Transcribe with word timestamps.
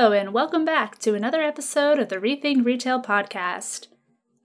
Hello, 0.00 0.12
and 0.12 0.32
welcome 0.32 0.64
back 0.64 0.96
to 1.00 1.16
another 1.16 1.42
episode 1.42 1.98
of 1.98 2.08
the 2.08 2.18
Rethink 2.18 2.64
Retail 2.64 3.02
Podcast. 3.02 3.88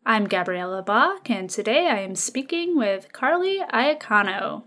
I'm 0.03 0.27
Gabriella 0.27 0.81
Bach, 0.81 1.29
and 1.29 1.47
today 1.47 1.89
I 1.89 1.99
am 1.99 2.15
speaking 2.15 2.75
with 2.75 3.13
Carly 3.13 3.59
Iacono. 3.71 4.63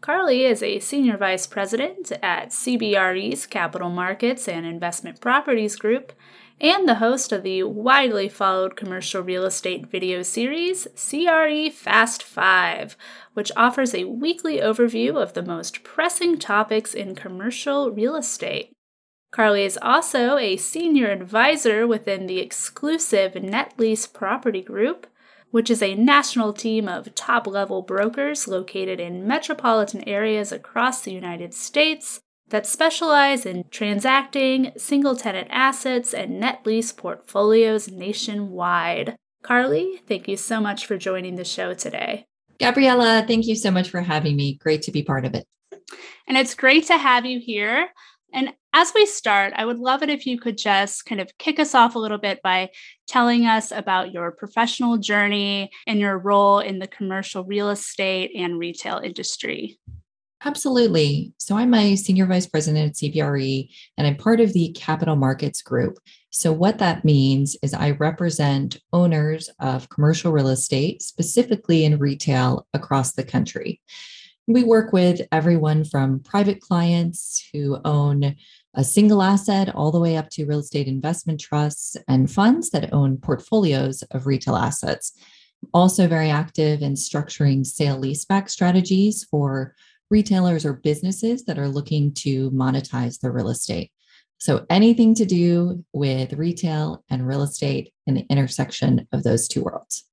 Carly 0.00 0.44
is 0.44 0.60
a 0.60 0.80
Senior 0.80 1.16
Vice 1.16 1.46
President 1.46 2.10
at 2.20 2.48
CBRE's 2.48 3.46
Capital 3.46 3.88
Markets 3.88 4.48
and 4.48 4.66
Investment 4.66 5.20
Properties 5.20 5.76
Group 5.76 6.12
and 6.60 6.88
the 6.88 6.96
host 6.96 7.30
of 7.30 7.44
the 7.44 7.62
widely 7.62 8.28
followed 8.28 8.74
commercial 8.74 9.22
real 9.22 9.44
estate 9.44 9.86
video 9.86 10.22
series 10.22 10.88
CRE 10.96 11.70
Fast 11.70 12.24
5, 12.24 12.96
which 13.34 13.52
offers 13.56 13.94
a 13.94 14.02
weekly 14.02 14.58
overview 14.58 15.14
of 15.14 15.34
the 15.34 15.44
most 15.44 15.84
pressing 15.84 16.40
topics 16.40 16.92
in 16.92 17.14
commercial 17.14 17.92
real 17.92 18.16
estate. 18.16 18.75
Carly 19.30 19.64
is 19.64 19.78
also 19.82 20.38
a 20.38 20.56
senior 20.56 21.10
advisor 21.10 21.86
within 21.86 22.26
the 22.26 22.38
exclusive 22.38 23.34
Net 23.34 23.74
Lease 23.76 24.06
Property 24.06 24.62
Group, 24.62 25.06
which 25.50 25.70
is 25.70 25.82
a 25.82 25.94
national 25.94 26.52
team 26.52 26.88
of 26.88 27.14
top 27.14 27.46
level 27.46 27.82
brokers 27.82 28.48
located 28.48 29.00
in 29.00 29.26
metropolitan 29.26 30.06
areas 30.08 30.52
across 30.52 31.02
the 31.02 31.12
United 31.12 31.54
States 31.54 32.20
that 32.48 32.66
specialize 32.66 33.44
in 33.44 33.64
transacting 33.70 34.72
single 34.76 35.16
tenant 35.16 35.48
assets 35.50 36.14
and 36.14 36.38
net 36.38 36.60
lease 36.64 36.92
portfolios 36.92 37.88
nationwide. 37.88 39.16
Carly, 39.42 40.00
thank 40.06 40.28
you 40.28 40.36
so 40.36 40.60
much 40.60 40.86
for 40.86 40.96
joining 40.96 41.36
the 41.36 41.44
show 41.44 41.74
today. 41.74 42.26
Gabriella, 42.58 43.24
thank 43.26 43.46
you 43.46 43.54
so 43.56 43.70
much 43.70 43.90
for 43.90 44.00
having 44.00 44.36
me. 44.36 44.54
Great 44.54 44.82
to 44.82 44.92
be 44.92 45.02
part 45.02 45.24
of 45.24 45.34
it. 45.34 45.46
And 46.26 46.36
it's 46.36 46.54
great 46.54 46.86
to 46.86 46.96
have 46.96 47.26
you 47.26 47.38
here. 47.38 47.88
And 48.36 48.52
as 48.74 48.92
we 48.94 49.06
start, 49.06 49.54
I 49.56 49.64
would 49.64 49.78
love 49.78 50.02
it 50.02 50.10
if 50.10 50.26
you 50.26 50.38
could 50.38 50.58
just 50.58 51.06
kind 51.06 51.22
of 51.22 51.30
kick 51.38 51.58
us 51.58 51.74
off 51.74 51.94
a 51.94 51.98
little 51.98 52.18
bit 52.18 52.42
by 52.42 52.68
telling 53.08 53.46
us 53.46 53.72
about 53.72 54.12
your 54.12 54.30
professional 54.30 54.98
journey 54.98 55.70
and 55.86 55.98
your 55.98 56.18
role 56.18 56.58
in 56.58 56.78
the 56.78 56.86
commercial 56.86 57.44
real 57.44 57.70
estate 57.70 58.32
and 58.36 58.58
retail 58.58 58.98
industry. 58.98 59.78
Absolutely. 60.44 61.32
So, 61.38 61.56
I'm 61.56 61.72
a 61.72 61.96
senior 61.96 62.26
vice 62.26 62.46
president 62.46 62.90
at 62.90 62.96
CBRE 62.96 63.70
and 63.96 64.06
I'm 64.06 64.16
part 64.16 64.40
of 64.40 64.52
the 64.52 64.70
capital 64.76 65.16
markets 65.16 65.62
group. 65.62 65.98
So, 66.28 66.52
what 66.52 66.76
that 66.76 67.06
means 67.06 67.56
is 67.62 67.72
I 67.72 67.92
represent 67.92 68.76
owners 68.92 69.48
of 69.60 69.88
commercial 69.88 70.30
real 70.30 70.48
estate, 70.48 71.00
specifically 71.00 71.86
in 71.86 71.98
retail 71.98 72.66
across 72.74 73.12
the 73.12 73.24
country. 73.24 73.80
We 74.48 74.62
work 74.62 74.92
with 74.92 75.22
everyone 75.32 75.84
from 75.84 76.20
private 76.20 76.60
clients 76.60 77.48
who 77.52 77.78
own 77.84 78.36
a 78.74 78.84
single 78.84 79.22
asset 79.22 79.74
all 79.74 79.90
the 79.90 79.98
way 79.98 80.16
up 80.16 80.30
to 80.30 80.46
real 80.46 80.60
estate 80.60 80.86
investment 80.86 81.40
trusts 81.40 81.96
and 82.06 82.30
funds 82.30 82.70
that 82.70 82.92
own 82.92 83.16
portfolios 83.16 84.02
of 84.12 84.26
retail 84.26 84.54
assets. 84.54 85.12
Also, 85.74 86.06
very 86.06 86.30
active 86.30 86.80
in 86.80 86.94
structuring 86.94 87.66
sale 87.66 88.00
leaseback 88.00 88.48
strategies 88.48 89.24
for 89.24 89.74
retailers 90.10 90.64
or 90.64 90.74
businesses 90.74 91.44
that 91.46 91.58
are 91.58 91.68
looking 91.68 92.12
to 92.14 92.50
monetize 92.52 93.18
their 93.18 93.32
real 93.32 93.48
estate. 93.48 93.90
So, 94.38 94.64
anything 94.70 95.14
to 95.16 95.24
do 95.24 95.84
with 95.92 96.34
retail 96.34 97.02
and 97.10 97.26
real 97.26 97.42
estate 97.42 97.92
and 98.06 98.16
the 98.16 98.26
intersection 98.30 99.08
of 99.10 99.24
those 99.24 99.48
two 99.48 99.64
worlds. 99.64 100.04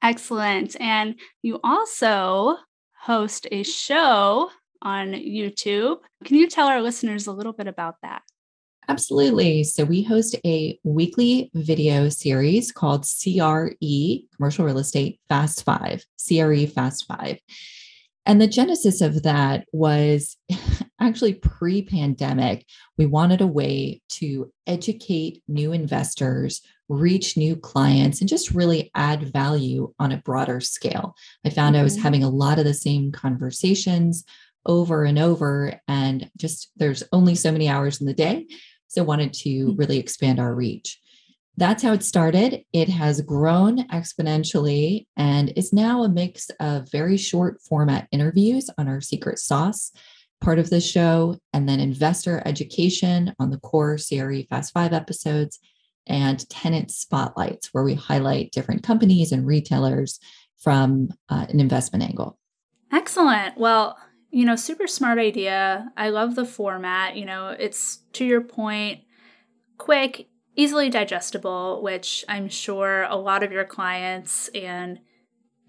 Excellent. 0.00 0.76
And 0.80 1.16
you 1.42 1.60
also 1.64 2.56
host 3.04 3.46
a 3.52 3.62
show 3.62 4.50
on 4.80 5.12
YouTube. 5.12 5.98
Can 6.24 6.36
you 6.36 6.48
tell 6.48 6.68
our 6.68 6.80
listeners 6.80 7.26
a 7.26 7.32
little 7.32 7.52
bit 7.52 7.66
about 7.66 7.96
that? 8.02 8.22
Absolutely. 8.88 9.64
So, 9.64 9.84
we 9.84 10.02
host 10.02 10.36
a 10.44 10.78
weekly 10.84 11.50
video 11.54 12.08
series 12.08 12.72
called 12.72 13.06
CRE, 13.06 13.70
Commercial 14.36 14.64
Real 14.64 14.78
Estate 14.78 15.20
Fast 15.28 15.64
Five, 15.64 16.04
CRE 16.26 16.66
Fast 16.66 17.06
Five. 17.06 17.38
And 18.26 18.40
the 18.40 18.46
genesis 18.46 19.02
of 19.02 19.22
that 19.24 19.66
was 19.72 20.38
actually 21.00 21.34
pre 21.34 21.82
pandemic. 21.82 22.64
We 22.96 23.04
wanted 23.04 23.42
a 23.42 23.46
way 23.46 24.00
to 24.10 24.50
educate 24.66 25.42
new 25.46 25.72
investors, 25.72 26.62
reach 26.88 27.36
new 27.36 27.56
clients, 27.56 28.20
and 28.20 28.28
just 28.28 28.50
really 28.50 28.90
add 28.94 29.32
value 29.32 29.92
on 29.98 30.12
a 30.12 30.18
broader 30.18 30.60
scale. 30.60 31.14
I 31.44 31.50
found 31.50 31.74
mm-hmm. 31.74 31.80
I 31.80 31.84
was 31.84 31.94
mm-hmm. 31.94 32.02
having 32.02 32.24
a 32.24 32.30
lot 32.30 32.58
of 32.58 32.64
the 32.64 32.74
same 32.74 33.12
conversations 33.12 34.24
over 34.66 35.04
and 35.04 35.18
over, 35.18 35.80
and 35.88 36.30
just 36.36 36.70
there's 36.76 37.02
only 37.12 37.34
so 37.34 37.52
many 37.52 37.68
hours 37.68 38.00
in 38.00 38.06
the 38.06 38.14
day. 38.14 38.46
So, 38.88 39.04
wanted 39.04 39.32
to 39.34 39.48
mm-hmm. 39.48 39.76
really 39.76 39.98
expand 39.98 40.40
our 40.40 40.54
reach 40.54 41.00
that's 41.56 41.82
how 41.82 41.92
it 41.92 42.02
started. 42.02 42.64
It 42.72 42.88
has 42.88 43.20
grown 43.20 43.86
exponentially 43.88 45.06
and 45.16 45.52
is 45.56 45.72
now 45.72 46.02
a 46.02 46.08
mix 46.08 46.50
of 46.58 46.90
very 46.90 47.16
short 47.16 47.60
format 47.62 48.08
interviews 48.10 48.68
on 48.76 48.88
our 48.88 49.00
secret 49.00 49.38
sauce 49.38 49.92
part 50.40 50.58
of 50.58 50.68
the 50.68 50.80
show, 50.80 51.38
and 51.54 51.66
then 51.66 51.80
investor 51.80 52.42
education 52.44 53.34
on 53.38 53.50
the 53.50 53.58
core 53.60 53.96
CRE 53.96 54.40
Fast 54.50 54.74
Five 54.74 54.92
episodes, 54.92 55.58
and 56.06 56.48
tenant 56.50 56.90
spotlights, 56.90 57.72
where 57.72 57.84
we 57.84 57.94
highlight 57.94 58.52
different 58.52 58.82
companies 58.82 59.32
and 59.32 59.46
retailers 59.46 60.18
from 60.58 61.08
uh, 61.28 61.46
an 61.48 61.60
investment 61.60 62.04
angle. 62.04 62.38
Excellent. 62.92 63.58
Well, 63.58 63.96
you 64.30 64.44
know, 64.44 64.56
super 64.56 64.86
smart 64.86 65.18
idea. 65.18 65.92
I 65.96 66.08
love 66.08 66.34
the 66.34 66.44
format. 66.44 67.16
You 67.16 67.24
know, 67.24 67.48
it's 67.48 67.98
to 68.14 68.24
your 68.24 68.40
point, 68.40 69.00
quick, 69.78 70.28
easily 70.56 70.90
digestible, 70.90 71.82
which 71.82 72.24
I'm 72.28 72.48
sure 72.48 73.04
a 73.04 73.16
lot 73.16 73.42
of 73.42 73.52
your 73.52 73.64
clients 73.64 74.48
and 74.54 75.00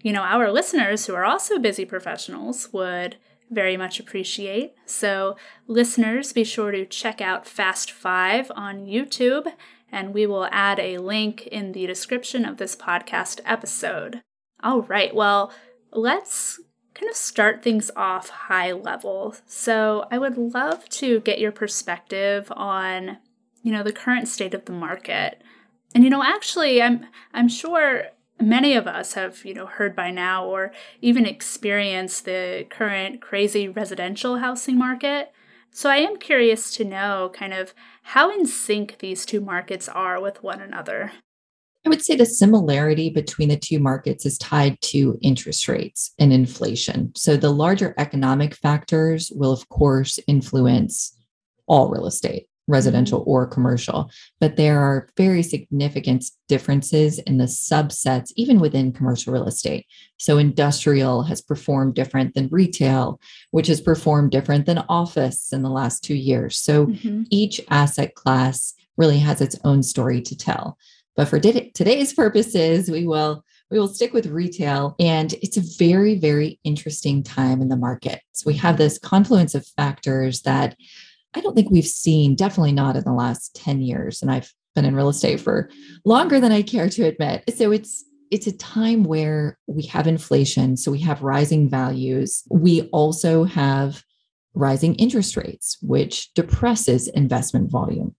you 0.02 0.12
know 0.12 0.22
our 0.22 0.52
listeners 0.52 1.06
who 1.06 1.14
are 1.14 1.24
also 1.24 1.58
busy 1.58 1.84
professionals 1.84 2.68
would 2.72 3.16
very 3.50 3.76
much 3.76 4.00
appreciate. 4.00 4.74
So, 4.84 5.36
listeners, 5.66 6.32
be 6.32 6.44
sure 6.44 6.70
to 6.72 6.84
check 6.84 7.20
out 7.20 7.46
Fast 7.46 7.90
5 7.90 8.50
on 8.56 8.86
YouTube, 8.86 9.52
and 9.96 10.12
we 10.12 10.26
will 10.26 10.46
add 10.52 10.78
a 10.78 10.98
link 10.98 11.46
in 11.46 11.72
the 11.72 11.86
description 11.86 12.44
of 12.44 12.58
this 12.58 12.76
podcast 12.76 13.40
episode. 13.46 14.20
All 14.62 14.82
right, 14.82 15.14
well, 15.14 15.50
let's 15.90 16.60
kind 16.92 17.08
of 17.08 17.16
start 17.16 17.62
things 17.62 17.90
off 17.96 18.28
high 18.28 18.72
level. 18.72 19.36
So, 19.46 20.06
I 20.10 20.18
would 20.18 20.36
love 20.36 20.86
to 20.90 21.20
get 21.20 21.40
your 21.40 21.52
perspective 21.52 22.52
on 22.54 23.16
you 23.62 23.72
know 23.72 23.82
the 23.82 23.92
current 23.92 24.28
state 24.28 24.54
of 24.54 24.66
the 24.66 24.72
market 24.72 25.42
and 25.92 26.04
you 26.04 26.08
know 26.08 26.22
actually 26.22 26.80
i'm 26.80 27.04
i'm 27.34 27.48
sure 27.48 28.04
many 28.40 28.74
of 28.74 28.86
us 28.86 29.14
have 29.14 29.44
you 29.44 29.52
know 29.52 29.66
heard 29.66 29.96
by 29.96 30.08
now 30.08 30.46
or 30.46 30.70
even 31.00 31.26
experienced 31.26 32.26
the 32.26 32.64
current 32.70 33.20
crazy 33.20 33.66
residential 33.66 34.38
housing 34.38 34.78
market 34.78 35.32
so 35.70 35.90
i 35.90 35.96
am 35.96 36.16
curious 36.16 36.70
to 36.70 36.84
know 36.84 37.30
kind 37.34 37.52
of 37.52 37.74
how 38.02 38.30
in 38.30 38.46
sync 38.46 38.98
these 38.98 39.26
two 39.26 39.40
markets 39.40 39.88
are 39.88 40.20
with 40.20 40.42
one 40.42 40.60
another 40.60 41.12
I 41.84 41.88
would 41.88 42.04
say 42.04 42.16
the 42.16 42.26
similarity 42.26 43.10
between 43.10 43.48
the 43.48 43.56
two 43.56 43.78
markets 43.78 44.26
is 44.26 44.38
tied 44.38 44.80
to 44.80 45.16
interest 45.22 45.68
rates 45.68 46.12
and 46.18 46.32
inflation. 46.32 47.12
So 47.14 47.36
the 47.36 47.52
larger 47.52 47.94
economic 47.96 48.56
factors 48.56 49.30
will, 49.32 49.52
of 49.52 49.68
course, 49.68 50.18
influence 50.26 51.16
all 51.68 51.88
real 51.88 52.06
estate 52.06 52.48
residential 52.66 53.20
mm-hmm. 53.20 53.30
or 53.30 53.46
commercial. 53.46 54.10
But 54.40 54.56
there 54.56 54.80
are 54.80 55.08
very 55.16 55.42
significant 55.42 56.24
differences 56.48 57.18
in 57.20 57.38
the 57.38 57.44
subsets, 57.44 58.32
even 58.36 58.58
within 58.60 58.92
commercial 58.92 59.32
real 59.32 59.46
estate. 59.46 59.86
So, 60.18 60.38
industrial 60.38 61.22
has 61.24 61.40
performed 61.40 61.94
different 61.94 62.34
than 62.34 62.48
retail, 62.48 63.20
which 63.50 63.66
has 63.68 63.80
performed 63.80 64.30
different 64.30 64.66
than 64.66 64.84
office 64.88 65.52
in 65.52 65.62
the 65.62 65.70
last 65.70 66.02
two 66.02 66.16
years. 66.16 66.58
So, 66.58 66.86
mm-hmm. 66.86 67.24
each 67.30 67.60
asset 67.70 68.14
class 68.14 68.74
really 68.96 69.18
has 69.18 69.40
its 69.40 69.58
own 69.64 69.82
story 69.82 70.20
to 70.22 70.36
tell. 70.36 70.78
But 71.16 71.28
for 71.28 71.40
today's 71.40 72.12
purposes, 72.12 72.90
we 72.90 73.06
will 73.06 73.42
we 73.70 73.80
will 73.80 73.88
stick 73.88 74.12
with 74.12 74.26
retail 74.26 74.94
and 75.00 75.32
it's 75.42 75.56
a 75.56 75.76
very 75.78 76.16
very 76.16 76.60
interesting 76.62 77.22
time 77.22 77.60
in 77.60 77.68
the 77.68 77.76
market. 77.76 78.20
So 78.32 78.44
we 78.46 78.54
have 78.58 78.76
this 78.76 78.98
confluence 78.98 79.54
of 79.54 79.66
factors 79.66 80.42
that 80.42 80.76
I 81.34 81.40
don't 81.40 81.54
think 81.54 81.70
we've 81.70 81.86
seen, 81.86 82.34
definitely 82.34 82.72
not 82.72 82.96
in 82.96 83.04
the 83.04 83.12
last 83.12 83.54
10 83.56 83.82
years. 83.82 84.22
And 84.22 84.30
I've 84.30 84.52
been 84.74 84.84
in 84.84 84.94
real 84.94 85.08
estate 85.08 85.40
for 85.40 85.70
longer 86.04 86.40
than 86.40 86.52
I 86.52 86.62
care 86.62 86.88
to 86.88 87.04
admit. 87.04 87.44
So 87.56 87.72
it's 87.72 88.04
it's 88.30 88.46
a 88.46 88.56
time 88.56 89.04
where 89.04 89.56
we 89.68 89.84
have 89.86 90.06
inflation, 90.06 90.76
so 90.76 90.90
we 90.90 91.00
have 91.00 91.22
rising 91.22 91.68
values. 91.68 92.42
We 92.50 92.82
also 92.92 93.44
have 93.44 94.02
rising 94.54 94.94
interest 94.96 95.36
rates, 95.36 95.78
which 95.80 96.32
depresses 96.34 97.08
investment 97.08 97.70
volume. 97.70 98.16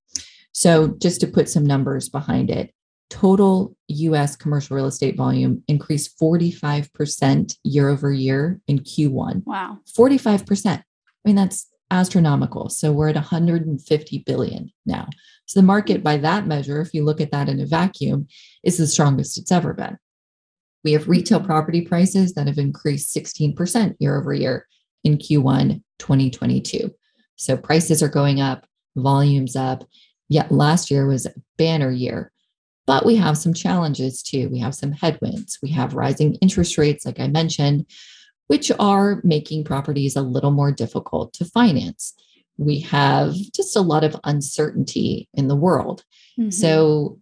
So, 0.54 0.96
just 1.00 1.20
to 1.22 1.28
put 1.28 1.50
some 1.50 1.66
numbers 1.66 2.10
behind 2.10 2.50
it, 2.50 2.74
total 3.10 3.76
US 3.88 4.36
commercial 4.36 4.76
real 4.76 4.88
estate 4.88 5.16
volume 5.16 5.64
increased 5.68 6.18
45% 6.20 7.56
year 7.64 7.90
over 7.90 8.12
year 8.12 8.60
in 8.68 8.80
Q1. 8.80 9.44
Wow. 9.46 9.80
45%. 9.98 10.78
I 10.78 10.84
mean, 11.26 11.36
that's 11.36 11.68
astronomical. 11.92 12.70
So 12.70 12.92
we're 12.92 13.10
at 13.10 13.16
150 13.16 14.24
billion 14.26 14.72
now. 14.86 15.08
So 15.46 15.60
the 15.60 15.66
market, 15.66 16.04
by 16.04 16.18
that 16.18 16.46
measure, 16.46 16.82
if 16.82 16.94
you 16.94 17.04
look 17.06 17.22
at 17.22 17.32
that 17.32 17.48
in 17.48 17.60
a 17.60 17.66
vacuum, 17.66 18.28
is 18.64 18.78
the 18.78 18.88
strongest 18.88 19.38
it's 19.38 19.52
ever 19.52 19.74
been. 19.74 19.98
We 20.84 20.94
have 20.94 21.08
retail 21.08 21.40
property 21.40 21.82
prices 21.82 22.34
that 22.34 22.48
have 22.48 22.58
increased 22.58 23.16
16% 23.16 23.96
year 24.00 24.18
over 24.20 24.34
year 24.34 24.68
in 25.04 25.18
Q1 25.18 25.82
2022. 26.00 26.94
So 27.36 27.56
prices 27.58 28.04
are 28.04 28.10
going 28.10 28.42
up, 28.42 28.66
volumes 28.96 29.56
up. 29.56 29.86
Yet 30.30 30.52
last 30.52 30.92
year 30.92 31.08
was 31.08 31.26
a 31.26 31.34
banner 31.58 31.92
year. 31.92 32.32
But 32.86 33.06
we 33.06 33.16
have 33.18 33.38
some 33.38 33.54
challenges 33.54 34.24
too. 34.24 34.50
We 34.50 34.60
have 34.60 34.76
some 34.76 34.92
headwinds. 34.92 35.60
We 35.62 35.72
have 35.72 35.94
rising 35.94 36.36
interest 36.36 36.78
rates, 36.78 37.06
like 37.06 37.20
I 37.20 37.28
mentioned, 37.28 37.86
which 38.48 38.72
are 38.80 39.22
making 39.24 39.64
properties 39.64 40.16
a 40.16 40.22
little 40.22 40.52
more 40.52 40.72
difficult 40.72 41.34
to 41.34 41.46
finance. 41.46 42.14
We 42.58 42.80
have 42.82 43.34
just 43.54 43.76
a 43.76 43.82
lot 43.82 44.04
of 44.04 44.16
uncertainty 44.24 45.30
in 45.34 45.48
the 45.48 45.56
world. 45.56 46.04
Mm-hmm. 46.40 46.50
So 46.50 47.20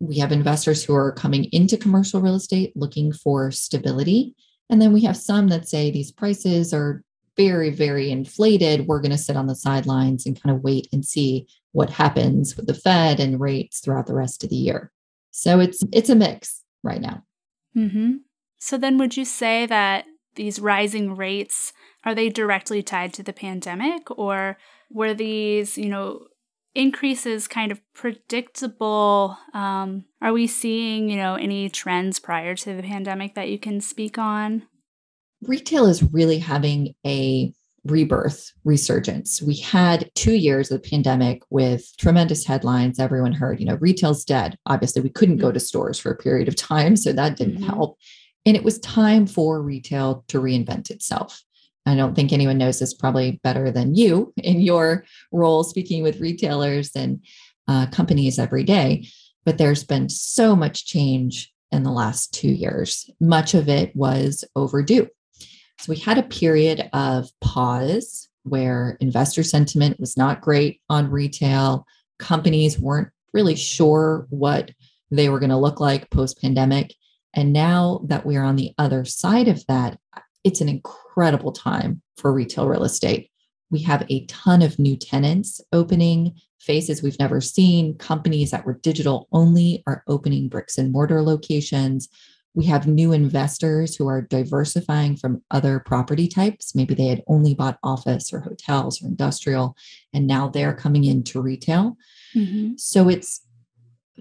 we 0.00 0.18
have 0.18 0.32
investors 0.32 0.84
who 0.84 0.94
are 0.94 1.12
coming 1.12 1.44
into 1.46 1.76
commercial 1.76 2.20
real 2.20 2.36
estate 2.36 2.72
looking 2.76 3.12
for 3.12 3.50
stability. 3.50 4.34
And 4.70 4.80
then 4.80 4.92
we 4.92 5.02
have 5.02 5.16
some 5.16 5.48
that 5.48 5.68
say 5.68 5.90
these 5.90 6.12
prices 6.12 6.72
are 6.72 7.02
very, 7.36 7.70
very 7.70 8.10
inflated. 8.10 8.86
We're 8.86 9.00
going 9.00 9.12
to 9.12 9.18
sit 9.18 9.36
on 9.36 9.46
the 9.46 9.54
sidelines 9.54 10.26
and 10.26 10.40
kind 10.40 10.54
of 10.54 10.62
wait 10.62 10.88
and 10.92 11.04
see 11.04 11.46
what 11.72 11.90
happens 11.90 12.56
with 12.56 12.66
the 12.66 12.74
Fed 12.74 13.20
and 13.20 13.40
rates 13.40 13.80
throughout 13.80 14.06
the 14.06 14.14
rest 14.14 14.44
of 14.44 14.50
the 14.50 14.56
year. 14.56 14.90
So 15.30 15.60
it's 15.60 15.82
it's 15.92 16.10
a 16.10 16.16
mix 16.16 16.64
right 16.82 17.00
now. 17.00 17.22
Mm-hmm. 17.76 18.16
So 18.58 18.76
then, 18.76 18.98
would 18.98 19.16
you 19.16 19.24
say 19.24 19.66
that 19.66 20.04
these 20.38 20.58
rising 20.58 21.14
rates 21.14 21.74
are 22.04 22.14
they 22.14 22.30
directly 22.30 22.82
tied 22.82 23.12
to 23.14 23.22
the 23.22 23.34
pandemic, 23.34 24.10
or 24.16 24.56
were 24.90 25.12
these, 25.12 25.76
you 25.76 25.90
know, 25.90 26.28
increases 26.74 27.46
kind 27.46 27.70
of 27.70 27.82
predictable? 27.92 29.36
Um, 29.52 30.06
are 30.22 30.32
we 30.32 30.46
seeing, 30.46 31.10
you 31.10 31.18
know, 31.18 31.34
any 31.34 31.68
trends 31.68 32.18
prior 32.18 32.54
to 32.54 32.74
the 32.74 32.82
pandemic 32.82 33.34
that 33.34 33.50
you 33.50 33.58
can 33.58 33.82
speak 33.82 34.16
on? 34.16 34.62
retail 35.42 35.86
is 35.86 36.02
really 36.02 36.38
having 36.38 36.94
a 37.06 37.52
rebirth 37.84 38.52
resurgence. 38.64 39.40
We 39.40 39.56
had 39.56 40.10
two 40.14 40.34
years 40.34 40.70
of 40.70 40.82
the 40.82 40.88
pandemic 40.88 41.42
with 41.48 41.96
tremendous 41.96 42.44
headlines. 42.44 42.98
Everyone 42.98 43.32
heard, 43.32 43.60
you 43.60 43.66
know, 43.66 43.76
retail's 43.76 44.24
dead. 44.24 44.58
Obviously, 44.66 45.00
we 45.00 45.10
couldn't 45.10 45.38
go 45.38 45.52
to 45.52 45.60
stores 45.60 45.98
for 45.98 46.10
a 46.10 46.16
period 46.16 46.48
of 46.48 46.56
time, 46.56 46.96
so 46.96 47.12
that 47.12 47.36
didn't 47.36 47.56
mm-hmm. 47.56 47.66
help. 47.66 47.98
And 48.48 48.56
it 48.56 48.64
was 48.64 48.78
time 48.78 49.26
for 49.26 49.60
retail 49.60 50.24
to 50.28 50.40
reinvent 50.40 50.88
itself. 50.88 51.42
I 51.84 51.94
don't 51.94 52.14
think 52.14 52.32
anyone 52.32 52.56
knows 52.56 52.78
this 52.78 52.94
probably 52.94 53.40
better 53.42 53.70
than 53.70 53.94
you 53.94 54.32
in 54.38 54.62
your 54.62 55.04
role 55.30 55.64
speaking 55.64 56.02
with 56.02 56.18
retailers 56.18 56.92
and 56.96 57.22
uh, 57.68 57.88
companies 57.88 58.38
every 58.38 58.64
day. 58.64 59.06
But 59.44 59.58
there's 59.58 59.84
been 59.84 60.08
so 60.08 60.56
much 60.56 60.86
change 60.86 61.52
in 61.72 61.82
the 61.82 61.92
last 61.92 62.32
two 62.32 62.48
years. 62.48 63.10
Much 63.20 63.52
of 63.52 63.68
it 63.68 63.94
was 63.94 64.44
overdue. 64.56 65.08
So 65.80 65.90
we 65.90 65.96
had 65.96 66.16
a 66.16 66.22
period 66.22 66.88
of 66.94 67.28
pause 67.42 68.30
where 68.44 68.96
investor 69.02 69.42
sentiment 69.42 70.00
was 70.00 70.16
not 70.16 70.40
great 70.40 70.80
on 70.88 71.10
retail. 71.10 71.84
Companies 72.18 72.78
weren't 72.78 73.08
really 73.34 73.56
sure 73.56 74.26
what 74.30 74.70
they 75.10 75.28
were 75.28 75.38
going 75.38 75.50
to 75.50 75.58
look 75.58 75.80
like 75.80 76.08
post 76.08 76.40
pandemic. 76.40 76.94
And 77.34 77.52
now 77.52 78.00
that 78.04 78.24
we're 78.24 78.42
on 78.42 78.56
the 78.56 78.72
other 78.78 79.04
side 79.04 79.48
of 79.48 79.66
that, 79.66 79.98
it's 80.44 80.60
an 80.60 80.68
incredible 80.68 81.52
time 81.52 82.02
for 82.16 82.32
retail 82.32 82.66
real 82.66 82.84
estate. 82.84 83.30
We 83.70 83.82
have 83.82 84.06
a 84.08 84.24
ton 84.26 84.62
of 84.62 84.78
new 84.78 84.96
tenants 84.96 85.60
opening, 85.72 86.34
faces 86.58 87.02
we've 87.02 87.18
never 87.18 87.40
seen. 87.40 87.96
Companies 87.98 88.50
that 88.50 88.64
were 88.64 88.80
digital 88.82 89.28
only 89.32 89.82
are 89.86 90.04
opening 90.08 90.48
bricks 90.48 90.78
and 90.78 90.90
mortar 90.90 91.22
locations. 91.22 92.08
We 92.54 92.64
have 92.64 92.86
new 92.86 93.12
investors 93.12 93.94
who 93.94 94.08
are 94.08 94.22
diversifying 94.22 95.16
from 95.16 95.42
other 95.50 95.80
property 95.80 96.28
types. 96.28 96.74
Maybe 96.74 96.94
they 96.94 97.06
had 97.06 97.22
only 97.26 97.54
bought 97.54 97.78
office 97.82 98.32
or 98.32 98.40
hotels 98.40 99.02
or 99.02 99.06
industrial, 99.06 99.76
and 100.12 100.26
now 100.26 100.48
they're 100.48 100.74
coming 100.74 101.04
into 101.04 101.40
retail. 101.42 101.96
Mm-hmm. 102.34 102.72
So 102.76 103.08
it's 103.08 103.42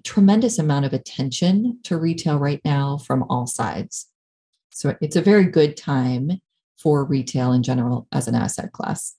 tremendous 0.04 0.60
amount 0.60 0.86
of 0.86 0.94
attention 0.94 1.80
to 1.84 1.98
retail 1.98 2.40
right 2.40 2.62
now 2.64 2.98
from 2.98 3.24
all 3.30 3.48
sides. 3.48 4.08
So 4.70 4.96
it's 5.02 5.16
a 5.16 5.22
very 5.22 5.46
good 5.46 5.76
time 5.76 6.40
for 6.78 7.04
retail 7.04 7.52
in 7.52 7.64
general 7.64 8.08
as 8.12 8.28
an 8.28 8.36
asset 8.36 8.72
class. 8.72 9.16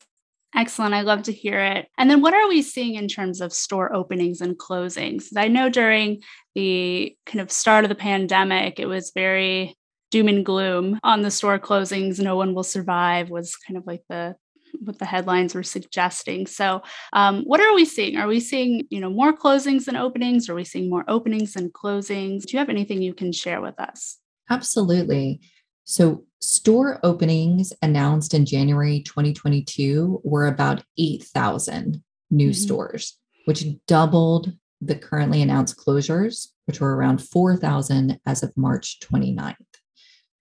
Excellent. 0.54 0.94
I 0.94 1.02
love 1.02 1.25
to 1.25 1.32
hear 1.32 1.60
it. 1.60 1.88
And 1.98 2.10
then 2.10 2.22
what 2.22 2.32
are 2.32 2.48
we 2.48 2.62
seeing 2.62 2.94
in 2.94 3.06
terms 3.06 3.40
of 3.40 3.52
store 3.52 3.94
openings 3.94 4.40
and 4.40 4.56
closings? 4.56 5.26
I 5.36 5.48
know 5.48 5.69
during 5.69 6.22
the 6.54 7.14
kind 7.26 7.40
of 7.40 7.50
start 7.50 7.84
of 7.84 7.90
the 7.90 7.94
pandemic, 7.94 8.80
it 8.80 8.86
was 8.86 9.12
very 9.14 9.76
doom 10.10 10.28
and 10.28 10.46
gloom 10.46 10.98
on 11.02 11.20
the 11.22 11.30
store 11.30 11.58
closings. 11.58 12.19
No 12.19 12.36
one 12.36 12.54
will 12.54 12.62
survive 12.62 13.28
was 13.28 13.56
kind 13.56 13.76
of 13.76 13.86
like 13.86 14.02
the 14.08 14.36
what 14.80 14.98
the 14.98 15.04
headlines 15.04 15.54
were 15.54 15.62
suggesting. 15.62 16.46
So, 16.46 16.82
um, 17.12 17.42
what 17.44 17.60
are 17.60 17.74
we 17.74 17.84
seeing? 17.84 18.16
Are 18.16 18.26
we 18.26 18.40
seeing 18.40 18.86
you 18.90 19.00
know 19.00 19.10
more 19.10 19.36
closings 19.36 19.84
than 19.84 19.96
openings? 19.96 20.48
Are 20.48 20.54
we 20.54 20.64
seeing 20.64 20.90
more 20.90 21.04
openings 21.08 21.54
than 21.54 21.70
closings? 21.70 22.42
Do 22.42 22.52
you 22.52 22.58
have 22.58 22.70
anything 22.70 23.02
you 23.02 23.14
can 23.14 23.32
share 23.32 23.60
with 23.60 23.78
us? 23.80 24.18
Absolutely. 24.50 25.40
So, 25.84 26.24
store 26.40 27.00
openings 27.02 27.72
announced 27.82 28.34
in 28.34 28.46
January 28.46 29.00
2022 29.00 30.20
were 30.24 30.46
about 30.46 30.82
8,000 30.98 32.02
new 32.30 32.50
mm-hmm. 32.50 32.52
stores, 32.52 33.16
which 33.46 33.64
doubled 33.86 34.52
the 34.80 34.94
currently 34.94 35.42
announced 35.42 35.76
closures, 35.78 36.48
which 36.66 36.80
were 36.80 36.94
around 36.94 37.22
4,000 37.22 38.20
as 38.26 38.42
of 38.42 38.56
March 38.56 38.98
29th. 39.00 39.56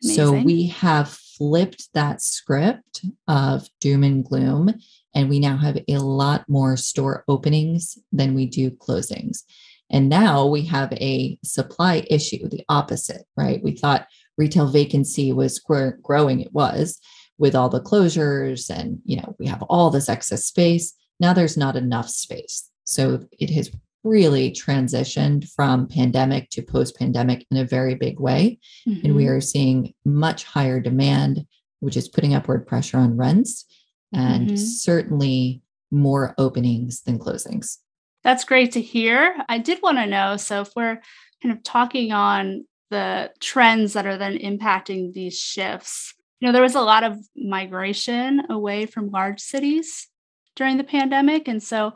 Amazing. 0.03 0.25
So, 0.25 0.31
we 0.43 0.67
have 0.67 1.09
flipped 1.09 1.89
that 1.93 2.21
script 2.21 3.05
of 3.27 3.67
doom 3.79 4.03
and 4.03 4.23
gloom, 4.23 4.73
and 5.13 5.29
we 5.29 5.39
now 5.39 5.57
have 5.57 5.77
a 5.87 5.97
lot 5.97 6.45
more 6.47 6.77
store 6.77 7.23
openings 7.27 7.97
than 8.11 8.33
we 8.33 8.45
do 8.45 8.71
closings. 8.71 9.43
And 9.89 10.09
now 10.09 10.45
we 10.45 10.65
have 10.65 10.91
a 10.93 11.39
supply 11.43 12.05
issue, 12.09 12.49
the 12.49 12.65
opposite, 12.67 13.23
right? 13.37 13.63
We 13.63 13.71
thought 13.71 14.07
retail 14.37 14.67
vacancy 14.67 15.33
was 15.33 15.59
growing 15.59 16.41
it 16.41 16.53
was 16.53 16.99
with 17.37 17.55
all 17.55 17.69
the 17.69 17.81
closures 17.81 18.69
and 18.69 18.99
you 19.05 19.17
know 19.17 19.35
we 19.39 19.47
have 19.47 19.63
all 19.63 19.89
this 19.89 20.09
excess 20.09 20.45
space 20.45 20.93
now 21.19 21.33
there's 21.33 21.57
not 21.57 21.75
enough 21.75 22.09
space 22.09 22.69
so 22.83 23.25
it 23.39 23.49
has 23.49 23.71
really 24.03 24.51
transitioned 24.51 25.49
from 25.55 25.87
pandemic 25.87 26.49
to 26.49 26.61
post 26.61 26.97
pandemic 26.97 27.45
in 27.51 27.57
a 27.57 27.65
very 27.65 27.95
big 27.95 28.19
way 28.19 28.59
mm-hmm. 28.87 29.05
and 29.05 29.15
we 29.15 29.23
mm-hmm. 29.23 29.33
are 29.33 29.41
seeing 29.41 29.93
much 30.05 30.43
higher 30.43 30.79
demand 30.79 31.45
which 31.79 31.97
is 31.97 32.07
putting 32.07 32.33
upward 32.33 32.65
pressure 32.65 32.97
on 32.97 33.17
rents 33.17 33.65
and 34.13 34.47
mm-hmm. 34.47 34.55
certainly 34.55 35.61
more 35.91 36.33
openings 36.37 37.01
than 37.01 37.19
closings 37.19 37.77
that's 38.23 38.43
great 38.43 38.71
to 38.71 38.81
hear 38.81 39.35
i 39.49 39.57
did 39.57 39.79
want 39.81 39.97
to 39.97 40.05
know 40.05 40.37
so 40.37 40.61
if 40.61 40.71
we're 40.75 40.99
kind 41.41 41.55
of 41.55 41.63
talking 41.63 42.11
on 42.11 42.65
the 42.89 43.31
trends 43.39 43.93
that 43.93 44.05
are 44.05 44.17
then 44.17 44.37
impacting 44.37 45.13
these 45.13 45.37
shifts. 45.37 46.13
You 46.39 46.47
know, 46.47 46.51
there 46.51 46.61
was 46.61 46.75
a 46.75 46.81
lot 46.81 47.03
of 47.03 47.17
migration 47.35 48.43
away 48.49 48.85
from 48.85 49.09
large 49.09 49.41
cities 49.41 50.07
during 50.55 50.77
the 50.77 50.83
pandemic. 50.83 51.47
And 51.47 51.61
so 51.61 51.93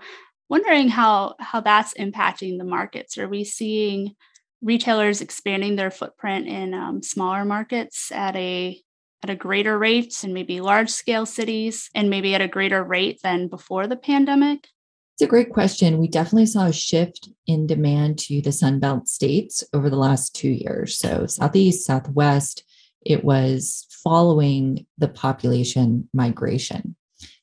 wondering 0.51 0.89
how 0.89 1.36
how 1.39 1.62
that's 1.62 1.93
impacting 1.93 2.58
the 2.58 2.65
markets. 2.65 3.17
Are 3.17 3.27
we 3.27 3.46
seeing 3.46 4.15
retailers 4.62 5.22
expanding 5.22 5.77
their 5.77 5.89
footprint 5.89 6.48
in 6.48 6.74
um, 6.74 7.01
smaller 7.01 7.46
markets 7.46 8.12
at 8.12 8.36
a 8.36 8.79
at 9.24 9.29
a 9.29 9.36
greater 9.36 9.77
rate 9.79 10.24
and 10.24 10.34
maybe 10.34 10.60
large 10.60 10.89
scale 10.89 11.25
cities 11.25 11.89
and 11.96 12.10
maybe 12.10 12.36
at 12.36 12.41
a 12.41 12.48
greater 12.48 12.84
rate 12.84 13.22
than 13.24 13.48
before 13.48 13.88
the 13.88 13.96
pandemic? 13.96 14.67
It's 15.15 15.22
a 15.22 15.27
great 15.27 15.51
question. 15.51 16.00
We 16.00 16.08
definitely 16.08 16.48
saw 16.48 16.65
a 16.65 16.74
shift 16.74 17.29
in 17.48 17.67
demand 17.67 18.20
to 18.20 18.41
the 18.41 18.50
Sunbelt 18.50 19.08
states 19.08 19.63
over 19.74 19.89
the 19.89 19.96
last 19.96 20.36
two 20.36 20.50
years. 20.50 20.98
So, 20.98 21.27
Southeast, 21.27 21.86
Southwest, 21.86 22.63
it 23.05 23.24
was 23.24 23.86
following 24.03 24.86
the 24.98 25.08
population 25.08 26.10
migration. 26.13 26.96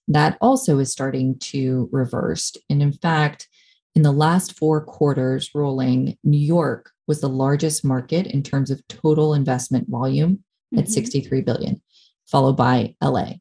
That 0.09 0.39
also 0.41 0.79
is 0.79 0.91
starting 0.91 1.39
to 1.39 1.89
reverse. 1.93 2.53
And 2.69 2.83
in 2.83 2.93
fact, 2.93 3.49
in 3.95 4.03
the 4.03 4.13
last 4.13 4.57
four 4.57 4.85
quarters 4.85 5.51
rolling, 5.55 6.17
New 6.25 6.39
York 6.39 6.91
was 7.07 7.21
the 7.21 7.29
largest 7.29 7.85
market 7.85 8.27
in 8.27 8.43
terms 8.43 8.71
of 8.71 8.87
total 8.89 9.35
investment 9.35 9.89
volume 9.89 10.45
at 10.77 10.85
mm-hmm. 10.85 10.93
63 10.93 11.41
billion, 11.43 11.83
followed 12.27 12.57
by 12.57 12.95
LA. 13.03 13.33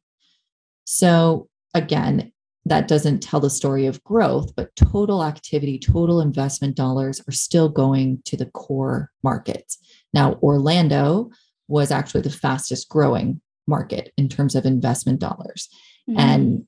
So 0.86 1.50
again, 1.74 2.32
that 2.66 2.88
doesn't 2.88 3.22
tell 3.22 3.40
the 3.40 3.50
story 3.50 3.86
of 3.86 4.04
growth, 4.04 4.54
but 4.56 4.76
total 4.76 5.24
activity, 5.24 5.80
total 5.80 6.20
investment 6.20 6.76
dollars 6.76 7.22
are 7.28 7.34
still 7.34 7.70
going 7.70 8.22
to 8.26 8.36
the 8.36 8.48
core 8.48 9.12
markets. 9.24 9.78
Now, 10.14 10.34
Orlando 10.42 11.30
was 11.68 11.92
actually 11.92 12.22
the 12.22 12.30
fastest 12.30 12.90
growing 12.90 13.42
market 13.68 14.12
in 14.18 14.28
terms 14.28 14.56
of 14.56 14.66
investment 14.66 15.20
dollars. 15.20 15.70
Mm-hmm. 16.10 16.20
And 16.20 16.68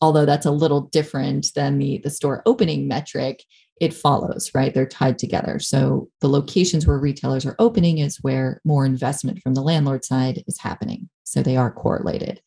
although 0.00 0.26
that's 0.26 0.46
a 0.46 0.50
little 0.50 0.82
different 0.82 1.52
than 1.54 1.78
the, 1.78 1.98
the 1.98 2.10
store 2.10 2.42
opening 2.46 2.88
metric, 2.88 3.44
it 3.80 3.94
follows, 3.94 4.50
right? 4.54 4.74
They're 4.74 4.86
tied 4.86 5.18
together. 5.18 5.58
So 5.58 6.08
the 6.20 6.28
locations 6.28 6.86
where 6.86 6.98
retailers 6.98 7.46
are 7.46 7.56
opening 7.58 7.98
is 7.98 8.18
where 8.22 8.60
more 8.64 8.84
investment 8.84 9.40
from 9.42 9.54
the 9.54 9.62
landlord 9.62 10.04
side 10.04 10.42
is 10.46 10.58
happening. 10.58 11.08
So 11.24 11.42
they 11.42 11.56
are 11.56 11.70
correlated. 11.70 12.40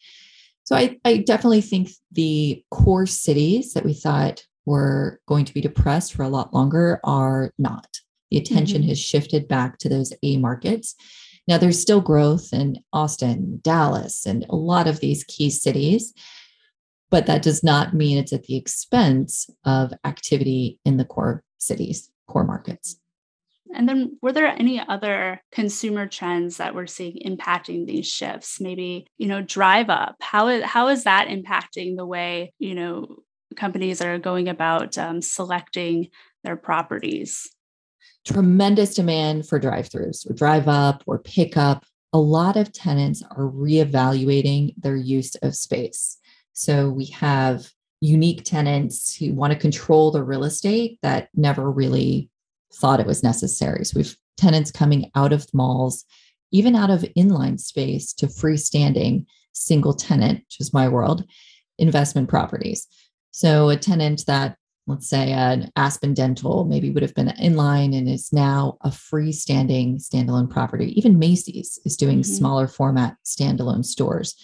So 0.64 0.76
I, 0.76 0.98
I 1.06 1.18
definitely 1.18 1.62
think 1.62 1.90
the 2.12 2.64
core 2.72 3.06
cities 3.06 3.74
that 3.74 3.86
we 3.86 3.94
thought 3.94 4.44
were 4.66 5.20
going 5.28 5.46
to 5.46 5.54
be 5.54 5.62
depressed 5.62 6.14
for 6.14 6.24
a 6.24 6.30
lot 6.30 6.54
longer 6.54 7.00
are 7.04 7.52
not. 7.58 7.88
The 8.30 8.38
attention 8.38 8.82
mm-hmm. 8.82 8.90
has 8.90 9.00
shifted 9.00 9.48
back 9.48 9.78
to 9.80 9.90
those 9.90 10.14
A 10.24 10.38
markets. 10.38 10.96
Now, 11.52 11.58
there's 11.58 11.82
still 11.82 12.00
growth 12.00 12.54
in 12.54 12.78
Austin, 12.94 13.60
Dallas, 13.62 14.26
and 14.26 14.46
a 14.48 14.56
lot 14.56 14.88
of 14.88 15.02
these 15.02 15.26
key 15.26 15.50
cities, 15.50 16.14
but 17.10 17.26
that 17.26 17.42
does 17.42 17.62
not 17.62 17.94
mean 17.94 18.18
it's 18.18 18.32
at 18.32 18.44
the 18.44 18.56
expense 18.56 19.50
of 19.66 19.92
activity 20.06 20.80
in 20.86 20.96
the 20.96 21.04
core 21.04 21.44
cities, 21.58 22.10
core 22.30 22.46
markets. 22.46 23.02
And 23.76 23.90
then, 23.90 24.18
were 24.22 24.32
there 24.32 24.48
any 24.48 24.80
other 24.80 25.42
consumer 25.52 26.08
trends 26.08 26.56
that 26.56 26.74
we're 26.74 26.88
seeing 26.88 27.20
impacting 27.26 27.86
these 27.86 28.08
shifts? 28.08 28.62
Maybe, 28.62 29.08
you 29.18 29.28
know, 29.28 29.42
drive 29.42 29.90
up. 29.90 30.16
How 30.22 30.48
is 30.48 30.64
how 30.64 30.88
is 30.88 31.04
that 31.04 31.28
impacting 31.28 31.98
the 31.98 32.06
way 32.06 32.54
you 32.60 32.76
know 32.76 33.24
companies 33.58 34.02
are 34.02 34.18
going 34.20 34.48
about 34.48 34.98
um, 34.98 35.22
selecting 35.22 36.12
their 36.46 36.56
properties? 36.56 37.52
Tremendous 38.26 38.94
demand 38.94 39.48
for 39.48 39.60
drive-throughs, 39.60 40.30
or 40.30 40.34
drive 40.34 40.68
up, 40.68 41.04
or 41.08 41.20
pick 41.20 41.58
up. 41.58 41.86
A 42.14 42.20
lot 42.20 42.58
of 42.58 42.72
tenants 42.72 43.24
are 43.32 43.46
reevaluating 43.46 44.74
their 44.78 44.96
use 44.96 45.36
of 45.36 45.56
space. 45.56 46.18
So 46.54 46.90
we 46.90 47.06
have 47.06 47.72
unique 48.02 48.44
tenants 48.44 49.16
who 49.16 49.34
want 49.34 49.54
to 49.54 49.60
control 49.60 50.12
the 50.12 50.24
real 50.24 50.44
estate 50.44 51.00
that 51.02 51.30
never 51.36 51.72
really 51.72 52.30
thought 52.74 53.00
it 53.00 53.08
was 53.08 53.24
necessary. 53.24 53.86
So 53.86 53.94
we've 53.98 54.16
tenants 54.38 54.72
coming 54.72 55.12
out 55.16 55.34
of 55.34 55.46
malls, 55.54 56.04
even 56.52 56.76
out 56.76 56.90
of 56.90 57.06
inline 57.16 57.60
space 57.60 58.12
to 58.14 58.28
freestanding 58.28 59.26
single 59.54 59.94
tenant, 59.94 60.40
which 60.40 60.60
is 60.60 60.74
my 60.74 60.88
world, 60.88 61.24
investment 61.78 62.28
properties. 62.28 62.88
So 63.32 63.70
a 63.70 63.78
tenant 63.78 64.26
that, 64.26 64.58
let's 64.92 65.10
say, 65.10 65.32
an 65.32 65.72
Aspen 65.76 66.14
Dental 66.14 66.66
maybe 66.66 66.92
would 66.92 67.02
have 67.02 67.16
been 67.16 67.28
inline 67.30 67.98
and 67.98 68.08
is 68.08 68.32
now 68.32 68.78
a 68.82 68.90
freestanding 68.90 69.96
standalone 69.96 70.50
property. 70.50 70.94
Even 70.98 71.18
Macy's 71.18 71.80
is 71.86 71.98
doing 71.98 72.20
mm-hmm. 72.20 72.34
smaller 72.34 72.68
format 72.68 73.16
standalone 73.26 73.84
stores. 73.84 74.36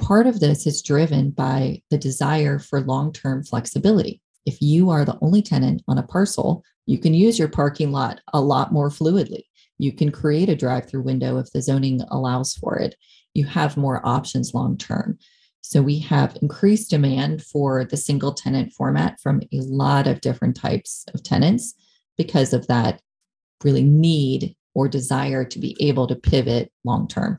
Part 0.00 0.26
of 0.26 0.40
this 0.40 0.66
is 0.66 0.82
driven 0.82 1.30
by 1.30 1.82
the 1.90 1.98
desire 1.98 2.58
for 2.58 2.80
long 2.80 3.12
term 3.12 3.44
flexibility. 3.44 4.20
If 4.44 4.60
you 4.60 4.90
are 4.90 5.04
the 5.04 5.18
only 5.20 5.42
tenant 5.42 5.82
on 5.86 5.98
a 5.98 6.02
parcel, 6.02 6.64
you 6.86 6.98
can 6.98 7.14
use 7.14 7.38
your 7.38 7.48
parking 7.48 7.92
lot 7.92 8.20
a 8.32 8.40
lot 8.40 8.72
more 8.72 8.90
fluidly. 8.90 9.44
You 9.78 9.92
can 9.92 10.10
create 10.10 10.48
a 10.48 10.56
drive 10.56 10.88
through 10.88 11.02
window 11.02 11.38
if 11.38 11.52
the 11.52 11.62
zoning 11.62 12.00
allows 12.10 12.54
for 12.54 12.76
it. 12.78 12.96
You 13.34 13.44
have 13.44 13.76
more 13.76 14.04
options 14.04 14.54
long 14.54 14.76
term. 14.76 15.18
So 15.62 15.80
we 15.80 16.00
have 16.00 16.36
increased 16.42 16.90
demand 16.90 17.42
for 17.42 17.84
the 17.84 17.96
single 17.96 18.34
tenant 18.34 18.72
format 18.72 19.20
from 19.20 19.42
a 19.52 19.60
lot 19.60 20.06
of 20.06 20.20
different 20.20 20.56
types 20.56 21.06
of 21.14 21.22
tenants 21.22 21.74
because 22.18 22.52
of 22.52 22.66
that 22.66 23.00
really 23.64 23.84
need 23.84 24.56
or 24.74 24.88
desire 24.88 25.44
to 25.44 25.58
be 25.58 25.76
able 25.80 26.06
to 26.08 26.16
pivot 26.16 26.70
long 26.84 27.06
term. 27.08 27.38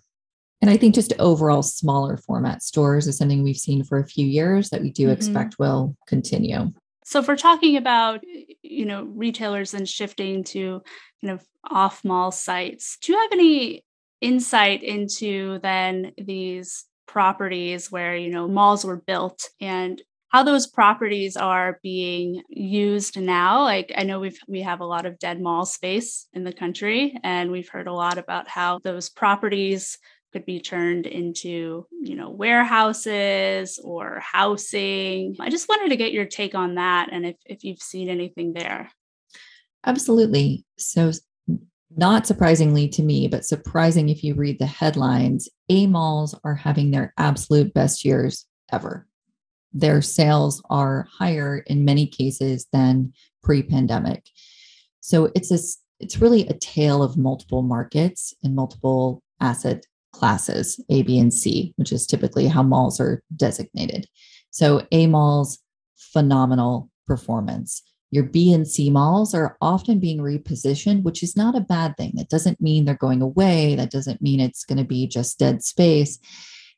And 0.62 0.70
I 0.70 0.78
think 0.78 0.96
just 0.96 1.12
overall 1.20 1.62
smaller 1.62 2.16
format 2.16 2.64
stores 2.64 3.06
is 3.08 3.18
something 3.18 3.44
we've 3.44 3.58
seen 3.58 3.84
for 3.84 4.00
a 4.00 4.08
few 4.08 4.26
years 4.26 4.70
that 4.70 4.82
we 4.82 4.92
do 4.92 5.04
mm-hmm. 5.04 5.12
expect 5.12 5.60
will 5.60 5.98
continue. 6.08 6.72
So 7.04 7.20
if 7.20 7.28
we're 7.28 7.36
talking 7.36 7.76
about, 7.76 8.22
you 8.62 8.86
know, 8.86 9.04
retailers 9.04 9.74
and 9.74 9.88
shifting 9.88 10.46
to 10.46 10.82
kind 11.22 11.34
of 11.34 11.46
off 11.70 12.06
mall 12.06 12.32
sites, 12.32 12.98
do 13.02 13.12
you 13.12 13.20
have 13.20 13.34
any 13.34 13.84
insight 14.22 14.84
into 14.84 15.60
then 15.62 16.14
these 16.18 16.86
properties 17.14 17.92
where, 17.92 18.18
you 18.18 18.32
know, 18.32 18.48
malls 18.48 18.84
were 18.84 18.98
built 18.98 19.50
and 19.62 20.02
how 20.30 20.42
those 20.42 20.66
properties 20.66 21.38
are 21.38 21.80
being 21.84 22.42
used 22.50 23.22
now 23.22 23.62
like 23.62 23.94
i 23.96 24.02
know 24.02 24.20
we've 24.20 24.40
we 24.48 24.62
have 24.62 24.80
a 24.80 24.86
lot 24.86 25.06
of 25.06 25.20
dead 25.20 25.40
mall 25.40 25.64
space 25.64 26.26
in 26.34 26.44
the 26.44 26.52
country 26.52 27.16
and 27.24 27.52
we've 27.52 27.70
heard 27.70 27.86
a 27.86 27.94
lot 27.94 28.18
about 28.18 28.48
how 28.48 28.80
those 28.84 29.12
properties 29.12 30.00
could 30.34 30.46
be 30.46 30.60
turned 30.60 31.06
into, 31.06 31.86
you 31.92 32.16
know, 32.16 32.32
warehouses 32.32 33.80
or 33.84 34.20
housing. 34.20 35.36
I 35.40 35.50
just 35.50 35.70
wanted 35.70 35.90
to 35.90 35.96
get 35.96 36.12
your 36.12 36.26
take 36.26 36.56
on 36.56 36.76
that 36.76 37.10
and 37.12 37.26
if, 37.26 37.36
if 37.46 37.64
you've 37.64 37.82
seen 37.82 38.10
anything 38.10 38.54
there. 38.54 38.90
Absolutely. 39.86 40.66
So, 40.78 41.12
not 41.96 42.28
surprisingly 42.28 42.88
to 42.90 43.04
me, 43.04 43.28
but 43.28 43.46
surprising 43.46 44.10
if 44.10 44.24
you 44.24 44.36
read 44.36 44.60
the 44.60 44.66
headlines, 44.66 45.50
A 45.70 45.88
malls 45.88 46.36
are 46.44 46.56
having 46.56 46.92
their 46.92 47.14
absolute 47.18 47.74
best 47.74 48.04
years 48.06 48.46
ever. 48.72 49.08
Their 49.74 50.02
sales 50.02 50.62
are 50.70 51.08
higher 51.12 51.60
in 51.68 51.86
many 51.86 52.08
cases 52.08 52.68
than 52.72 53.14
pre 53.44 53.64
pandemic. 53.64 54.26
So, 55.02 55.32
it's 55.36 55.52
a, 55.52 55.60
it's 56.00 56.22
really 56.22 56.48
a 56.48 56.58
tale 56.58 57.04
of 57.04 57.18
multiple 57.18 57.62
markets 57.62 58.34
and 58.44 58.56
multiple 58.56 59.22
asset 59.40 59.86
classes, 60.14 60.80
A, 60.90 61.02
B, 61.02 61.20
and 61.20 61.34
C, 61.34 61.74
which 61.76 61.92
is 61.92 62.08
typically 62.08 62.48
how 62.48 62.64
malls 62.64 63.00
are 63.02 63.22
designated. 63.36 64.08
So 64.52 64.88
A 64.92 65.08
malls, 65.08 65.60
phenomenal 65.98 66.90
performance. 67.08 67.82
Your 68.14 68.26
B 68.26 68.54
and 68.54 68.68
C 68.68 68.92
malls 68.92 69.34
are 69.34 69.58
often 69.60 69.98
being 69.98 70.20
repositioned, 70.20 71.02
which 71.02 71.24
is 71.24 71.36
not 71.36 71.56
a 71.56 71.62
bad 71.62 71.98
thing. 71.98 72.12
That 72.14 72.30
doesn't 72.30 72.62
mean 72.62 72.86
they're 72.86 72.94
going 72.94 73.24
away. 73.24 73.74
That 73.74 73.90
doesn't 73.90 74.22
mean 74.22 74.40
it's 74.40 74.66
going 74.66 74.78
to 74.78 74.84
be 74.84 75.08
just 75.08 75.40
dead 75.40 75.64
space. 75.64 76.20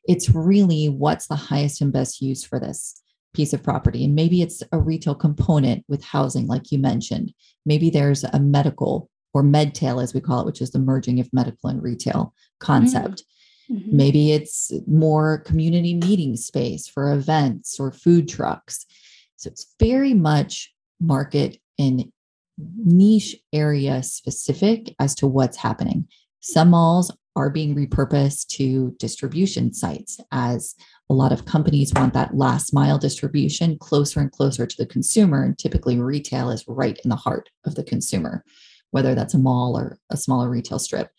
It's 0.08 0.30
really 0.30 0.88
what's 0.88 1.26
the 1.26 1.36
highest 1.36 1.82
and 1.82 1.92
best 1.92 2.22
use 2.22 2.42
for 2.42 2.58
this 2.58 3.02
piece 3.34 3.52
of 3.52 3.62
property. 3.62 4.02
And 4.02 4.14
maybe 4.14 4.40
it's 4.40 4.62
a 4.72 4.78
retail 4.78 5.14
component 5.14 5.84
with 5.88 6.02
housing, 6.02 6.46
like 6.46 6.72
you 6.72 6.78
mentioned. 6.78 7.34
Maybe 7.66 7.90
there's 7.90 8.24
a 8.24 8.40
medical 8.40 9.10
or 9.34 9.42
medtail, 9.42 10.02
as 10.02 10.14
we 10.14 10.22
call 10.22 10.40
it, 10.40 10.46
which 10.46 10.62
is 10.62 10.70
the 10.70 10.78
merging 10.78 11.20
of 11.20 11.28
medical 11.34 11.68
and 11.68 11.82
retail 11.82 12.32
concept. 12.60 13.24
Mm-hmm. 13.70 13.94
Maybe 13.94 14.32
it's 14.32 14.72
more 14.86 15.40
community 15.40 15.92
meeting 15.92 16.36
space 16.36 16.88
for 16.88 17.12
events 17.12 17.78
or 17.78 17.92
food 17.92 18.26
trucks. 18.26 18.86
So 19.36 19.48
it's 19.48 19.74
very 19.78 20.14
much 20.14 20.72
market 21.00 21.58
and 21.78 22.10
niche 22.58 23.36
area 23.52 24.02
specific 24.02 24.94
as 24.98 25.14
to 25.16 25.26
what's 25.26 25.56
happening. 25.56 26.08
Some 26.40 26.70
malls 26.70 27.14
are 27.34 27.50
being 27.50 27.74
repurposed 27.74 28.46
to 28.46 28.96
distribution 28.98 29.74
sites 29.74 30.18
as 30.32 30.74
a 31.10 31.14
lot 31.14 31.32
of 31.32 31.44
companies 31.44 31.92
want 31.94 32.14
that 32.14 32.34
last 32.34 32.72
mile 32.72 32.98
distribution 32.98 33.76
closer 33.78 34.20
and 34.20 34.32
closer 34.32 34.66
to 34.66 34.76
the 34.78 34.86
consumer. 34.86 35.44
And 35.44 35.58
typically, 35.58 36.00
retail 36.00 36.50
is 36.50 36.64
right 36.66 36.98
in 37.04 37.10
the 37.10 37.16
heart 37.16 37.50
of 37.66 37.74
the 37.74 37.84
consumer 37.84 38.42
whether 38.90 39.14
that's 39.14 39.34
a 39.34 39.38
mall 39.38 39.76
or 39.76 39.98
a 40.10 40.16
smaller 40.16 40.48
retail 40.48 40.78
strip. 40.78 41.10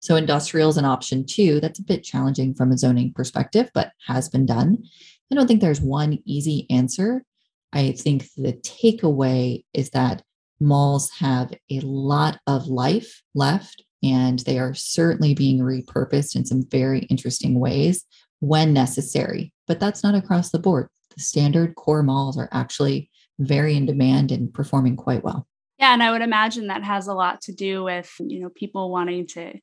So 0.00 0.16
industrial 0.16 0.68
is 0.68 0.76
an 0.76 0.84
option 0.84 1.24
too. 1.24 1.60
That's 1.60 1.78
a 1.78 1.84
bit 1.84 2.04
challenging 2.04 2.54
from 2.54 2.72
a 2.72 2.78
zoning 2.78 3.12
perspective, 3.14 3.70
but 3.72 3.92
has 4.06 4.28
been 4.28 4.46
done. 4.46 4.84
I 5.30 5.34
don't 5.34 5.46
think 5.46 5.60
there's 5.60 5.80
one 5.80 6.18
easy 6.26 6.66
answer. 6.68 7.24
I 7.72 7.92
think 7.92 8.26
the 8.36 8.52
takeaway 8.52 9.64
is 9.72 9.90
that 9.90 10.22
malls 10.60 11.10
have 11.18 11.52
a 11.70 11.80
lot 11.80 12.38
of 12.46 12.66
life 12.66 13.22
left, 13.34 13.84
and 14.02 14.38
they 14.40 14.58
are 14.58 14.74
certainly 14.74 15.34
being 15.34 15.60
repurposed 15.60 16.36
in 16.36 16.44
some 16.44 16.64
very 16.68 17.00
interesting 17.00 17.58
ways 17.58 18.04
when 18.40 18.72
necessary. 18.72 19.52
But 19.66 19.80
that's 19.80 20.02
not 20.02 20.14
across 20.14 20.50
the 20.50 20.58
board. 20.58 20.88
The 21.14 21.22
standard 21.22 21.74
core 21.74 22.02
malls 22.02 22.38
are 22.38 22.48
actually 22.52 23.10
very 23.38 23.76
in 23.76 23.86
demand 23.86 24.32
and 24.32 24.52
performing 24.52 24.96
quite 24.96 25.24
well. 25.24 25.46
Yeah, 25.78 25.92
and 25.92 26.02
I 26.02 26.12
would 26.12 26.22
imagine 26.22 26.68
that 26.68 26.84
has 26.84 27.06
a 27.06 27.14
lot 27.14 27.40
to 27.42 27.52
do 27.52 27.82
with, 27.82 28.12
you 28.20 28.40
know, 28.40 28.50
people 28.50 28.90
wanting 28.90 29.26
to 29.28 29.54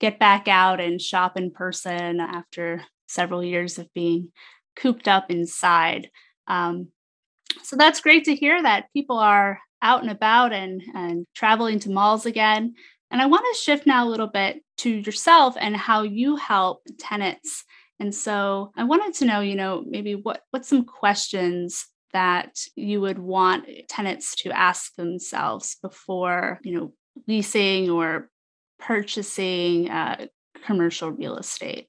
get 0.00 0.18
back 0.18 0.48
out 0.48 0.80
and 0.80 1.00
shop 1.00 1.36
in 1.36 1.50
person 1.50 2.20
after 2.20 2.84
several 3.06 3.44
years 3.44 3.78
of 3.78 3.92
being 3.94 4.32
cooped 4.76 5.08
up 5.08 5.30
inside. 5.30 6.10
Um, 6.46 6.88
so 7.62 7.76
that's 7.76 8.00
great 8.00 8.24
to 8.24 8.34
hear 8.34 8.62
that 8.62 8.92
people 8.92 9.18
are 9.18 9.58
out 9.82 10.02
and 10.02 10.10
about 10.10 10.52
and, 10.52 10.82
and 10.94 11.26
traveling 11.34 11.78
to 11.80 11.90
malls 11.90 12.26
again. 12.26 12.74
And 13.10 13.22
I 13.22 13.26
want 13.26 13.44
to 13.52 13.60
shift 13.60 13.86
now 13.86 14.06
a 14.06 14.10
little 14.10 14.26
bit 14.26 14.62
to 14.78 14.90
yourself 14.90 15.56
and 15.58 15.76
how 15.76 16.02
you 16.02 16.36
help 16.36 16.82
tenants. 16.98 17.64
And 18.00 18.14
so 18.14 18.72
I 18.76 18.84
wanted 18.84 19.14
to 19.14 19.24
know, 19.24 19.40
you 19.40 19.56
know, 19.56 19.84
maybe 19.86 20.14
what 20.14 20.42
what 20.50 20.66
some 20.66 20.84
questions 20.84 21.86
that 22.12 22.58
you 22.74 23.00
would 23.00 23.18
want 23.18 23.66
tenants 23.88 24.34
to 24.36 24.50
ask 24.50 24.94
themselves 24.94 25.76
before, 25.82 26.60
you 26.62 26.78
know, 26.78 26.92
leasing 27.26 27.90
or 27.90 28.30
purchasing 28.78 29.90
uh, 29.90 30.26
commercial 30.64 31.10
real 31.10 31.36
estate? 31.36 31.88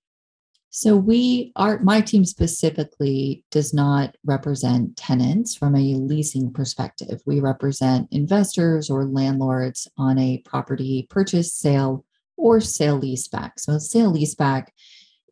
So 0.71 0.95
we 0.95 1.51
are 1.55 1.79
my 1.79 2.01
team 2.01 2.25
specifically 2.25 3.43
does 3.49 3.73
not 3.73 4.15
represent 4.23 4.95
tenants 4.97 5.55
from 5.55 5.75
a 5.75 5.95
leasing 5.95 6.53
perspective. 6.53 7.21
We 7.25 7.39
represent 7.39 8.07
investors 8.11 8.89
or 8.89 9.05
landlords 9.05 9.87
on 9.97 10.19
a 10.19 10.43
property 10.45 11.07
purchase, 11.09 11.53
sale, 11.53 12.05
or 12.37 12.61
sale 12.61 13.01
leaseback. 13.01 13.53
So 13.57 13.79
sale 13.79 14.13
leaseback 14.13 14.67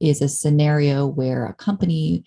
is 0.02 0.22
a 0.22 0.28
scenario 0.28 1.06
where 1.06 1.46
a 1.46 1.54
company 1.54 2.24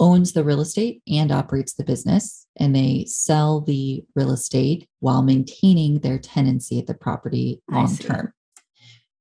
owns 0.00 0.32
the 0.32 0.42
real 0.42 0.60
estate 0.60 1.00
and 1.06 1.30
operates 1.30 1.74
the 1.74 1.84
business 1.84 2.46
and 2.56 2.74
they 2.74 3.04
sell 3.06 3.60
the 3.60 4.04
real 4.16 4.32
estate 4.32 4.88
while 4.98 5.22
maintaining 5.22 6.00
their 6.00 6.18
tenancy 6.18 6.80
at 6.80 6.86
the 6.86 6.94
property 6.94 7.62
long 7.70 7.96
term. 7.96 8.32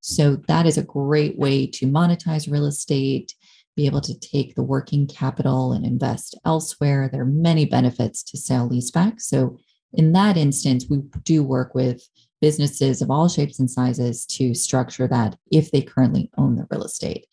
So 0.02 0.36
that 0.48 0.66
is 0.66 0.78
a 0.78 0.84
great 0.84 1.38
way 1.38 1.68
to 1.68 1.88
monetize 1.88 2.52
real 2.52 2.66
estate, 2.66 3.34
be 3.76 3.86
able 3.86 4.02
to 4.02 4.20
take 4.20 4.56
the 4.56 4.64
working 4.64 5.08
capital 5.08 5.72
and 5.72 5.86
invest 5.86 6.38
elsewhere. 6.44 7.10
There 7.10 7.22
are 7.22 7.26
many 7.26 7.66
benefits 7.66 8.24
to 8.24 8.38
sale 8.38 8.70
leaseback. 8.70 9.22
So 9.22 9.58
in 9.94 10.12
that 10.14 10.38
instance, 10.38 10.86
we 10.90 11.04
do 11.24 11.44
work 11.44 11.76
with 11.76 12.08
businesses 12.42 13.02
of 13.02 13.12
all 13.12 13.30
shapes 13.30 13.60
and 13.60 13.70
sizes 13.70 14.26
to 14.26 14.54
structure 14.56 15.08
that 15.08 15.38
if 15.52 15.72
they 15.72 15.82
currently 15.82 16.30
own 16.38 16.56
the 16.56 16.68
real 16.72 16.84
estate. 16.84 17.28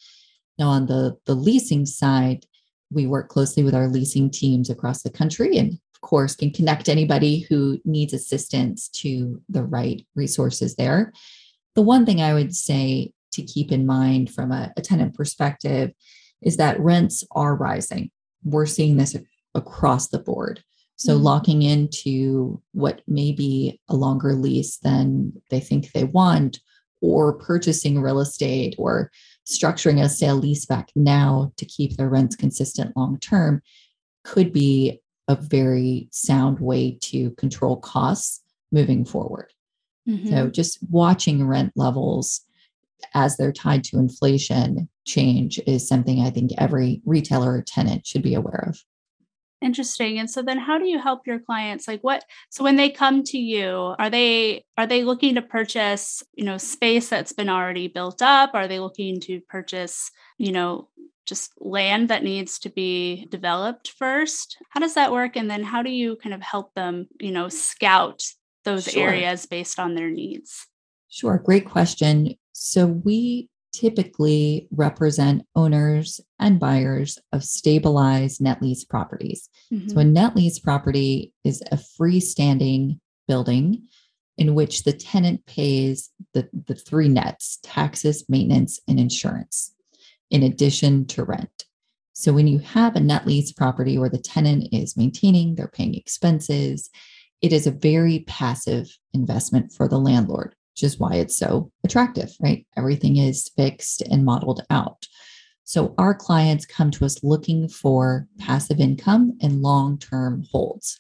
Now, 0.59 0.69
on 0.69 0.87
the, 0.87 1.17
the 1.25 1.35
leasing 1.35 1.87
side, 1.87 2.45
we 2.91 3.07
work 3.07 3.29
closely 3.29 3.63
with 3.63 3.75
our 3.75 3.89
leasing 3.89 4.31
teams 4.31 4.71
across 4.71 5.03
the 5.03 5.11
country 5.11 5.57
and, 5.57 5.73
of 5.73 6.01
course, 6.01 6.35
can 6.37 6.51
connect 6.51 6.89
anybody 6.89 7.41
who 7.41 7.79
needs 7.85 8.13
assistance 8.13 8.89
to 8.89 9.41
the 9.49 9.65
right 9.65 10.07
resources 10.15 10.75
there. 10.77 11.13
The 11.79 11.83
one 11.83 12.05
thing 12.05 12.21
I 12.21 12.35
would 12.35 12.57
say 12.57 13.13
to 13.31 13.41
keep 13.41 13.71
in 13.71 13.87
mind 13.87 14.35
from 14.35 14.51
a, 14.51 14.73
a 14.77 14.83
tenant 14.83 15.15
perspective 15.15 15.93
is 16.43 16.57
that 16.57 16.81
rents 16.81 17.23
are 17.31 17.55
rising. 17.55 18.11
We're 18.43 18.67
seeing 18.67 18.97
this 18.97 19.15
across 19.55 20.09
the 20.09 20.19
board. 20.19 20.65
So, 20.97 21.15
mm-hmm. 21.15 21.23
locking 21.23 21.63
into 21.63 22.61
what 22.73 23.03
may 23.07 23.31
be 23.31 23.81
a 23.89 23.95
longer 23.95 24.35
lease 24.35 24.79
than 24.79 25.41
they 25.51 25.61
think 25.61 25.93
they 25.93 26.03
want, 26.03 26.59
or 27.01 27.35
purchasing 27.35 28.03
real 28.03 28.19
estate, 28.19 28.75
or 28.77 29.13
structuring 29.49 30.03
a 30.03 30.09
sale 30.09 30.43
leaseback 30.43 30.89
now 30.97 31.53
to 31.59 31.65
keep 31.65 31.97
their 31.97 32.09
rents 32.09 32.35
consistent 32.35 32.97
long 32.97 33.21
term 33.21 33.63
could 34.25 34.53
be 34.53 35.01
a 35.29 35.37
very 35.37 36.09
sound 36.11 36.59
way 36.59 36.99
to 37.03 37.31
control 37.37 37.77
costs 37.77 38.41
moving 38.73 39.05
forward. 39.05 39.53
Mm-hmm. 40.09 40.31
So 40.31 40.49
just 40.49 40.79
watching 40.91 41.47
rent 41.47 41.73
levels 41.77 42.43
as 43.15 43.37
they're 43.37 43.53
tied 43.53 43.85
to 43.85 43.99
inflation 43.99 44.89
change 45.05 45.61
is 45.67 45.87
something 45.87 46.21
I 46.21 46.31
think 46.31 46.53
every 46.59 47.03
retailer 47.05 47.53
or 47.53 47.63
tenant 47.63 48.07
should 48.07 48.23
be 48.23 48.35
aware 48.35 48.65
of. 48.69 48.83
Interesting. 49.61 50.21
And 50.21 50.31
so 50.31 50.41
then 50.41 50.59
how 50.59 50.79
do 50.79 50.87
you 50.87 51.01
help 51.01 51.27
your 51.27 51.41
clients? 51.41 51.89
Like 51.89 52.01
what 52.03 52.25
so 52.49 52.63
when 52.63 52.77
they 52.77 52.91
come 52.91 53.25
to 53.25 53.39
you, 53.39 53.95
are 53.99 54.09
they 54.09 54.65
are 54.77 54.87
they 54.87 55.03
looking 55.03 55.35
to 55.35 55.43
purchase, 55.43 56.23
you 56.35 56.45
know, 56.45 56.59
space 56.59 57.09
that's 57.09 57.33
been 57.33 57.49
already 57.49 57.89
built 57.89 58.23
up? 58.23 58.51
Are 58.55 58.69
they 58.69 58.79
looking 58.79 59.21
to 59.23 59.41
purchase, 59.49 60.13
you 60.39 60.53
know, 60.53 60.89
just 61.27 61.53
land 61.59 62.09
that 62.09 62.23
needs 62.23 62.61
to 62.61 62.71
be 62.71 63.27
developed 63.31 63.95
first? 63.99 64.57
How 64.71 64.79
does 64.79 64.95
that 64.95 65.11
work? 65.11 65.37
And 65.37 65.51
then 65.51 65.65
how 65.65 65.83
do 65.83 65.91
you 65.91 66.17
kind 66.23 66.35
of 66.35 66.41
help 66.41 66.73
them, 66.75 67.09
you 67.19 67.33
know, 67.33 67.49
scout 67.49 68.23
those 68.65 68.85
sure. 68.85 69.09
areas 69.09 69.47
based 69.47 69.79
on 69.79 69.95
their 69.95 70.11
needs? 70.11 70.67
Sure, 71.09 71.39
great 71.39 71.67
question. 71.67 72.35
So 72.53 72.87
we 72.87 73.49
typically 73.73 74.67
represent 74.71 75.47
owners 75.55 76.21
and 76.39 76.59
buyers 76.59 77.19
of 77.33 77.45
stabilized 77.45 78.41
net 78.41 78.61
lease 78.63 78.85
properties. 78.85 79.49
Mm-hmm. 79.73 79.89
So 79.89 79.99
a 79.99 80.05
net 80.05 80.35
lease 80.35 80.59
property 80.59 81.33
is 81.45 81.63
a 81.71 81.77
freestanding 81.77 82.99
building 83.27 83.87
in 84.37 84.55
which 84.55 84.85
the 84.85 84.93
tenant 84.93 85.45
pays 85.47 86.11
the, 86.33 86.49
the 86.67 86.75
three 86.75 87.09
nets 87.09 87.59
taxes, 87.63 88.25
maintenance, 88.29 88.81
and 88.89 88.99
insurance, 88.99 89.75
in 90.31 90.43
addition 90.43 91.07
to 91.07 91.25
rent. 91.25 91.65
So 92.13 92.33
when 92.33 92.49
you 92.49 92.59
have 92.59 92.97
a 92.97 93.01
net 93.01 93.27
lease 93.27 93.53
property 93.53 93.99
where 93.99 94.09
the 94.09 94.19
tenant 94.19 94.69
is 94.73 94.97
maintaining, 94.97 95.55
they're 95.55 95.69
paying 95.69 95.95
expenses, 95.95 96.91
it 97.43 97.53
is 97.53 97.67
a 97.67 97.73
very 97.73 98.25
passive 98.27 98.97
investment 99.15 99.73
for 99.73 99.89
the 99.89 99.99
landlord, 99.99 100.55
which 100.75 100.83
is 100.83 100.99
why 100.99 101.15
it's 101.15 101.37
so 101.37 101.71
attractive, 101.85 102.35
right? 102.41 102.67
Everything 102.77 103.17
is 103.17 103.51
fixed 103.57 104.03
and 104.03 104.25
modeled 104.25 104.63
out. 104.71 105.07
So 105.65 105.95
our 105.99 106.15
clients 106.15 106.65
come 106.65 106.91
to 106.93 107.05
us 107.05 107.23
looking 107.23 107.69
for 107.69 108.27
passive 108.39 108.81
income 108.81 109.37
and 109.43 109.63
long 109.63 109.99
term 109.99 110.45
holds. 110.51 110.99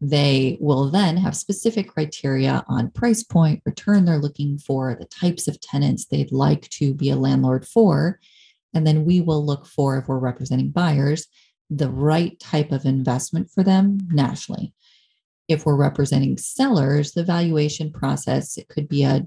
They 0.00 0.56
will 0.60 0.90
then 0.90 1.16
have 1.16 1.36
specific 1.36 1.88
criteria 1.88 2.64
on 2.68 2.90
price 2.92 3.24
point, 3.24 3.62
return 3.66 4.04
they're 4.04 4.18
looking 4.18 4.58
for, 4.58 4.94
the 4.94 5.06
types 5.06 5.48
of 5.48 5.60
tenants 5.60 6.06
they'd 6.06 6.32
like 6.32 6.68
to 6.70 6.94
be 6.94 7.10
a 7.10 7.16
landlord 7.16 7.66
for. 7.66 8.20
And 8.72 8.86
then 8.86 9.04
we 9.04 9.20
will 9.20 9.44
look 9.44 9.66
for, 9.66 9.98
if 9.98 10.08
we're 10.08 10.18
representing 10.18 10.70
buyers, 10.70 11.26
the 11.68 11.90
right 11.90 12.38
type 12.38 12.70
of 12.70 12.84
investment 12.84 13.50
for 13.50 13.62
them 13.62 13.98
nationally 14.10 14.72
if 15.48 15.64
we're 15.64 15.76
representing 15.76 16.36
sellers, 16.36 17.12
the 17.12 17.24
valuation 17.24 17.90
process, 17.90 18.56
it 18.58 18.68
could 18.68 18.86
be 18.86 19.02
a, 19.02 19.26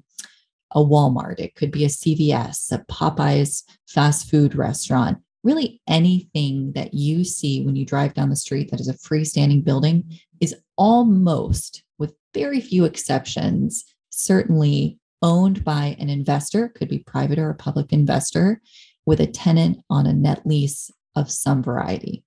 a 0.72 0.80
Walmart, 0.80 1.40
it 1.40 1.56
could 1.56 1.72
be 1.72 1.84
a 1.84 1.90
CVS, 1.90 2.72
a 2.72 2.86
Popeyes 2.86 3.64
fast 3.88 4.30
food 4.30 4.56
restaurant, 4.56 5.18
really 5.44 5.82
anything 5.88 6.72
that 6.74 6.94
you 6.94 7.24
see 7.24 7.64
when 7.66 7.76
you 7.76 7.86
drive 7.86 8.14
down 8.14 8.30
the 8.30 8.36
street 8.36 8.70
that 8.70 8.80
is 8.80 8.88
a 8.88 8.94
freestanding 8.94 9.64
building 9.64 10.04
is 10.40 10.56
almost, 10.78 11.84
with 11.98 12.14
very 12.34 12.62
few 12.62 12.86
exceptions, 12.86 13.84
certainly 14.12 15.00
owned 15.24 15.64
by 15.64 15.96
an 16.00 16.10
investor, 16.10 16.70
could 16.70 16.88
be 16.88 17.00
private 17.00 17.40
or 17.40 17.50
a 17.50 17.56
public 17.56 17.92
investor, 17.92 18.62
with 19.06 19.20
a 19.20 19.28
tenant 19.28 19.80
on 19.90 20.06
a 20.06 20.14
net 20.14 20.46
lease 20.46 20.92
of 21.16 21.32
some 21.32 21.64
variety. 21.64 22.24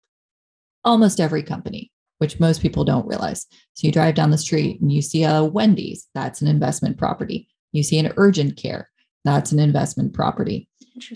Almost 0.85 1.20
every 1.20 1.42
company 1.42 1.92
which 2.18 2.40
most 2.40 2.62
people 2.62 2.85
don't 2.85 3.07
realize. 3.07 3.46
So 3.74 3.87
you 3.87 3.92
drive 3.92 4.14
down 4.14 4.31
the 4.31 4.38
street 4.38 4.81
and 4.81 4.92
you 4.92 5.03
see 5.03 5.24
a 5.24 5.44
Wendy's, 5.44 6.09
that's 6.14 6.42
an 6.42 6.48
investment 6.48 6.98
property. 6.98 7.48
You 7.72 7.83
see 7.83 7.98
an 7.98 8.12
urgent 8.16 8.57
care, 8.57 8.90
that's 9.24 9.53
an 9.53 9.59
investment 9.59 10.12
property. 10.12 10.68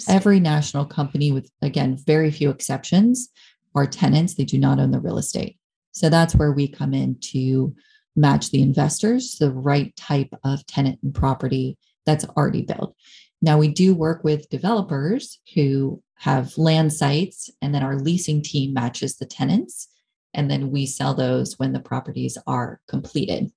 Every 0.08 0.40
national 0.40 0.86
company, 0.86 1.30
with 1.30 1.50
again, 1.62 1.96
very 2.04 2.30
few 2.30 2.50
exceptions, 2.50 3.28
are 3.74 3.86
tenants. 3.86 4.34
They 4.34 4.44
do 4.44 4.58
not 4.58 4.80
own 4.80 4.90
the 4.90 5.00
real 5.00 5.18
estate. 5.18 5.56
So 5.92 6.08
that's 6.08 6.34
where 6.34 6.52
we 6.52 6.68
come 6.68 6.94
in 6.94 7.16
to 7.32 7.74
match 8.16 8.50
the 8.50 8.62
investors, 8.62 9.36
the 9.38 9.52
right 9.52 9.94
type 9.96 10.34
of 10.44 10.66
tenant 10.66 10.98
and 11.02 11.14
property 11.14 11.78
that's 12.04 12.24
already 12.24 12.62
built. 12.62 12.96
Now, 13.40 13.58
we 13.58 13.68
do 13.68 13.94
work 13.94 14.24
with 14.24 14.48
developers 14.48 15.38
who 15.54 16.02
have 16.16 16.58
land 16.58 16.92
sites, 16.92 17.50
and 17.62 17.72
then 17.72 17.84
our 17.84 17.96
leasing 17.96 18.42
team 18.42 18.74
matches 18.74 19.16
the 19.16 19.26
tenants 19.26 19.88
and 20.34 20.50
then 20.50 20.70
we 20.70 20.86
sell 20.86 21.14
those 21.14 21.58
when 21.58 21.72
the 21.72 21.80
properties 21.80 22.38
are 22.46 22.80
completed. 22.88 23.50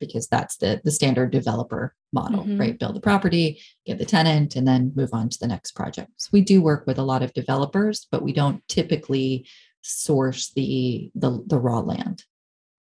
Because 0.00 0.26
that's 0.26 0.56
the 0.56 0.80
the 0.82 0.90
standard 0.90 1.30
developer 1.30 1.94
model 2.12 2.42
mm-hmm. 2.42 2.58
right? 2.58 2.78
Build 2.78 2.96
the 2.96 3.00
property 3.00 3.60
get 3.86 3.98
the 3.98 4.04
tenant 4.04 4.56
and 4.56 4.66
then 4.66 4.92
move 4.96 5.10
on 5.12 5.28
to 5.28 5.38
the 5.38 5.46
next 5.46 5.72
project. 5.72 6.10
So 6.16 6.28
we 6.32 6.40
do 6.40 6.60
work 6.60 6.88
with 6.88 6.98
a 6.98 7.04
lot 7.04 7.22
of 7.22 7.32
developers 7.34 8.08
but 8.10 8.22
we 8.22 8.32
don't 8.32 8.66
typically 8.68 9.46
source 9.82 10.52
the 10.54 11.10
the, 11.14 11.42
the 11.46 11.58
raw 11.58 11.78
land. 11.78 12.24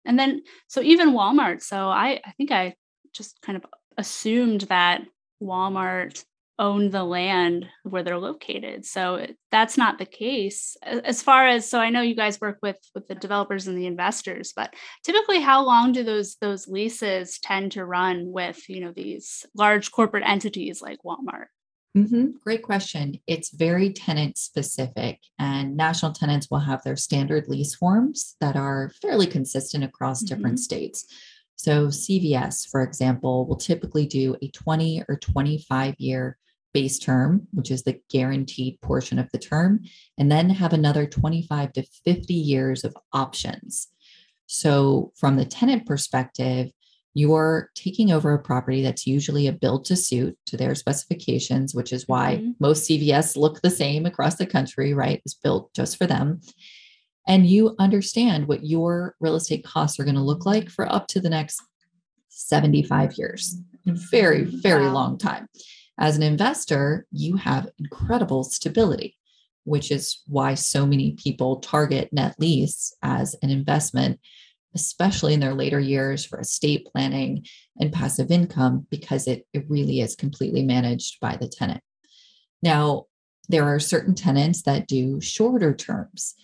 And 0.05 0.19
then 0.19 0.43
so 0.67 0.81
even 0.81 1.11
walmart 1.11 1.63
so 1.63 1.89
i 1.89 2.21
i 2.23 2.31
think 2.37 2.51
i 2.51 2.75
just 3.13 3.41
kind 3.41 3.57
of 3.57 3.65
assumed 3.97 4.61
that 4.61 5.01
walmart 5.41 6.23
own 6.59 6.89
the 6.89 7.03
land 7.03 7.67
where 7.83 8.03
they're 8.03 8.17
located. 8.17 8.85
So 8.85 9.27
that's 9.51 9.77
not 9.77 9.99
the 9.99 10.05
case. 10.05 10.75
As 10.83 11.21
far 11.21 11.47
as 11.47 11.69
so 11.69 11.79
I 11.79 11.89
know 11.89 12.01
you 12.01 12.15
guys 12.15 12.41
work 12.41 12.59
with 12.61 12.77
with 12.95 13.07
the 13.07 13.15
developers 13.15 13.67
and 13.67 13.77
the 13.77 13.85
investors, 13.85 14.53
but 14.55 14.73
typically 15.03 15.39
how 15.39 15.63
long 15.63 15.91
do 15.91 16.03
those 16.03 16.35
those 16.41 16.67
leases 16.67 17.39
tend 17.39 17.73
to 17.73 17.85
run 17.85 18.31
with, 18.31 18.67
you 18.69 18.81
know, 18.81 18.91
these 18.91 19.45
large 19.55 19.91
corporate 19.91 20.23
entities 20.25 20.81
like 20.81 20.99
Walmart? 21.05 21.47
Mm-hmm. 21.95 22.37
Great 22.43 22.61
question. 22.61 23.19
It's 23.25 23.49
very 23.49 23.91
tenant 23.91 24.37
specific, 24.37 25.19
and 25.39 25.75
national 25.75 26.11
tenants 26.11 26.47
will 26.51 26.59
have 26.59 26.83
their 26.83 26.95
standard 26.95 27.47
lease 27.47 27.73
forms 27.73 28.35
that 28.39 28.55
are 28.55 28.91
fairly 29.01 29.25
consistent 29.25 29.83
across 29.83 30.23
mm-hmm. 30.23 30.35
different 30.35 30.59
states. 30.59 31.05
So, 31.55 31.87
CVS, 31.87 32.69
for 32.69 32.83
example, 32.83 33.47
will 33.47 33.55
typically 33.55 34.05
do 34.05 34.35
a 34.43 34.49
20 34.49 35.05
or 35.09 35.17
25 35.17 35.95
year 35.97 36.37
base 36.73 36.99
term, 36.99 37.47
which 37.51 37.71
is 37.71 37.83
the 37.83 37.99
guaranteed 38.09 38.79
portion 38.81 39.19
of 39.19 39.29
the 39.31 39.39
term, 39.39 39.81
and 40.17 40.31
then 40.31 40.49
have 40.49 40.73
another 40.73 41.05
25 41.05 41.73
to 41.73 41.83
50 42.05 42.33
years 42.33 42.83
of 42.83 42.95
options. 43.13 43.87
So, 44.45 45.11
from 45.17 45.35
the 45.35 45.45
tenant 45.45 45.85
perspective, 45.85 46.71
You're 47.17 47.71
taking 47.73 48.11
over 48.11 48.31
a 48.35 48.39
property 48.39 48.83
that's 48.83 49.07
usually 49.07 49.47
a 49.47 49.51
build 49.51 49.85
to 49.85 49.95
suit 49.95 50.37
to 50.45 50.55
their 50.55 50.75
specifications, 50.75 51.73
which 51.73 51.91
is 51.91 52.07
why 52.07 52.35
mm-hmm. 52.35 52.51
most 52.59 52.87
CVS 52.87 53.35
look 53.35 53.59
the 53.61 53.71
same 53.71 54.05
across 54.05 54.35
the 54.35 54.45
country, 54.45 54.93
right? 54.93 55.19
It's 55.25 55.33
built 55.33 55.73
just 55.73 55.97
for 55.97 56.05
them. 56.05 56.41
And 57.27 57.47
you 57.47 57.75
understand 57.79 58.47
what 58.47 58.67
your 58.67 59.15
real 59.19 59.35
estate 59.35 59.63
costs 59.65 59.99
are 59.99 60.03
going 60.03 60.15
to 60.15 60.21
look 60.21 60.45
like 60.45 60.69
for 60.69 60.85
up 60.93 61.07
to 61.07 61.19
the 61.19 61.31
next 61.31 61.59
75 62.29 63.13
years. 63.17 63.55
Very, 64.11 64.43
very 64.43 64.85
wow. 64.85 64.93
long 64.93 65.17
time. 65.17 65.47
As 65.99 66.15
an 66.15 66.23
investor, 66.23 67.05
you 67.11 67.37
have 67.37 67.69
incredible 67.79 68.43
stability, 68.43 69.17
which 69.63 69.91
is 69.91 70.21
why 70.27 70.53
so 70.53 70.85
many 70.85 71.13
people 71.13 71.59
target 71.59 72.13
net 72.13 72.35
lease 72.39 72.95
as 73.01 73.35
an 73.41 73.49
investment 73.49 74.19
especially 74.77 75.33
in 75.33 75.39
their 75.39 75.55
later 75.55 75.79
years 75.79 76.23
for 76.23 76.39
estate 76.39 76.85
planning 76.91 77.43
and 77.79 77.91
passive 77.91 78.29
income, 78.29 78.85
because 78.91 79.27
it, 79.27 79.45
it 79.51 79.65
really 79.67 80.01
is 80.01 80.15
completely 80.15 80.63
managed 80.63 81.19
by 81.19 81.35
the 81.35 81.47
tenant. 81.47 81.81
Now, 82.61 83.05
there 83.49 83.63
are 83.63 83.79
certain 83.79 84.13
tenants 84.13 84.61
that 84.63 84.87
do 84.87 85.19
shorter 85.19 85.73
terms. 85.73 86.35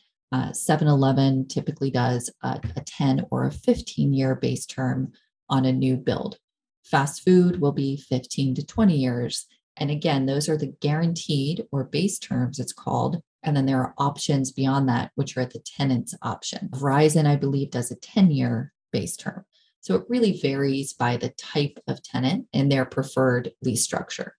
7 0.51 0.87
uh, 0.87 0.91
Eleven 0.91 1.47
typically 1.47 1.91
does 1.91 2.31
a, 2.41 2.59
a 2.75 2.81
10 2.81 3.27
or 3.29 3.45
a 3.45 3.51
15 3.51 4.13
year 4.13 4.33
base 4.33 4.65
term 4.65 5.11
on 5.47 5.65
a 5.65 5.71
new 5.71 5.95
build. 5.95 6.39
Fast 6.83 7.23
food 7.23 7.59
will 7.59 7.71
be 7.71 7.97
15 7.97 8.55
to 8.55 8.65
20 8.65 8.95
years. 8.95 9.45
And 9.77 9.89
again, 9.89 10.25
those 10.25 10.47
are 10.49 10.57
the 10.57 10.73
guaranteed 10.81 11.65
or 11.71 11.85
base 11.85 12.19
terms, 12.19 12.59
it's 12.59 12.73
called, 12.73 13.21
and 13.43 13.57
then 13.57 13.65
there 13.65 13.79
are 13.79 13.93
options 13.97 14.51
beyond 14.51 14.87
that, 14.89 15.11
which 15.15 15.35
are 15.35 15.41
at 15.41 15.51
the 15.51 15.59
tenant's 15.59 16.15
option. 16.21 16.69
Verizon, 16.69 17.25
I 17.25 17.35
believe, 17.35 17.71
does 17.71 17.91
a 17.91 17.95
10 17.95 18.31
year 18.31 18.71
base 18.91 19.17
term. 19.17 19.45
So 19.81 19.95
it 19.95 20.05
really 20.07 20.39
varies 20.39 20.93
by 20.93 21.17
the 21.17 21.29
type 21.29 21.77
of 21.87 22.01
tenant 22.01 22.47
and 22.53 22.71
their 22.71 22.85
preferred 22.85 23.51
lease 23.61 23.83
structure. 23.83 24.37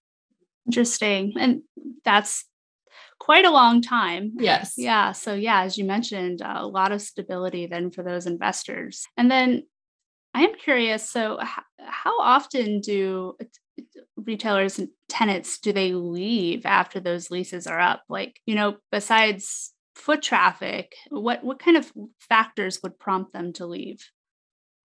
Interesting. 0.66 1.34
And 1.38 1.62
that's 2.02 2.46
quite 3.18 3.44
a 3.44 3.50
long 3.50 3.82
time. 3.82 4.32
Yes. 4.38 4.74
Yeah. 4.78 5.12
So, 5.12 5.34
yeah, 5.34 5.62
as 5.62 5.76
you 5.76 5.84
mentioned, 5.84 6.40
uh, 6.40 6.56
a 6.56 6.66
lot 6.66 6.92
of 6.92 7.02
stability 7.02 7.66
then 7.66 7.90
for 7.90 8.02
those 8.02 8.26
investors. 8.26 9.06
And 9.18 9.30
then 9.30 9.64
I 10.34 10.42
am 10.42 10.54
curious 10.56 11.08
so, 11.08 11.38
how 11.78 12.20
often 12.20 12.80
do 12.80 13.36
retailers 14.16 14.78
and 14.78 14.88
tenants 15.08 15.58
do 15.58 15.72
they 15.72 15.92
leave 15.92 16.66
after 16.66 16.98
those 16.98 17.30
leases 17.30 17.66
are 17.66 17.78
up? 17.78 18.02
Like, 18.08 18.40
you 18.44 18.56
know, 18.56 18.76
besides 18.90 19.72
foot 19.94 20.22
traffic, 20.22 20.92
what 21.08 21.44
what 21.44 21.60
kind 21.60 21.76
of 21.76 21.92
factors 22.20 22.80
would 22.82 22.98
prompt 22.98 23.32
them 23.32 23.52
to 23.54 23.66
leave? 23.66 24.00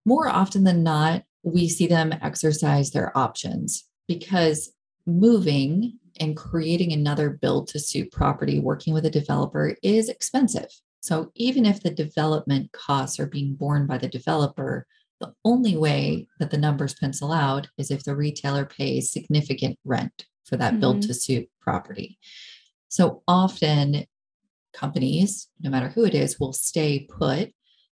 More 0.07 0.29
often 0.29 0.65
than 0.65 0.83
not, 0.83 1.25
we 1.43 1.69
see 1.69 1.87
them 1.87 2.15
exercise 2.23 2.91
their 2.91 3.17
options 3.17 3.85
because 4.09 4.73
moving 5.07 5.99
and 6.21 6.37
creating 6.37 6.93
another 6.93 7.29
build 7.29 7.69
to 7.69 7.79
suit 7.79 8.11
property 8.13 8.61
working 8.61 8.95
with 8.95 9.05
a 9.05 9.11
developer 9.11 9.77
is 9.83 10.09
expensive. 10.09 10.69
So 11.01 11.33
even 11.35 11.67
if 11.67 11.83
the 11.83 11.91
development 11.91 12.73
costs 12.73 13.21
are 13.21 13.27
being 13.27 13.55
borne 13.55 13.87
by 13.87 13.99
the 13.99 14.09
developer, 14.09 14.87
the 15.25 15.35
only 15.45 15.77
way 15.77 16.27
that 16.39 16.51
the 16.51 16.59
numbers 16.59 16.95
pencil 16.95 17.33
out 17.33 17.69
is 17.79 17.91
if 17.91 18.05
the 18.05 18.17
retailer 18.17 18.65
pays 18.65 19.11
significant 19.11 19.79
rent 19.85 20.27
for 20.45 20.57
that 20.57 20.73
mm-hmm. 20.73 20.81
build 20.81 21.03
to 21.03 21.15
suit 21.15 21.49
property. 21.61 22.19
So 22.89 23.23
often 23.27 24.05
companies, 24.75 25.49
no 25.61 25.71
matter 25.71 25.89
who 25.89 26.05
it 26.05 26.15
is, 26.15 26.39
will 26.39 26.53
stay 26.53 27.07
put 27.09 27.53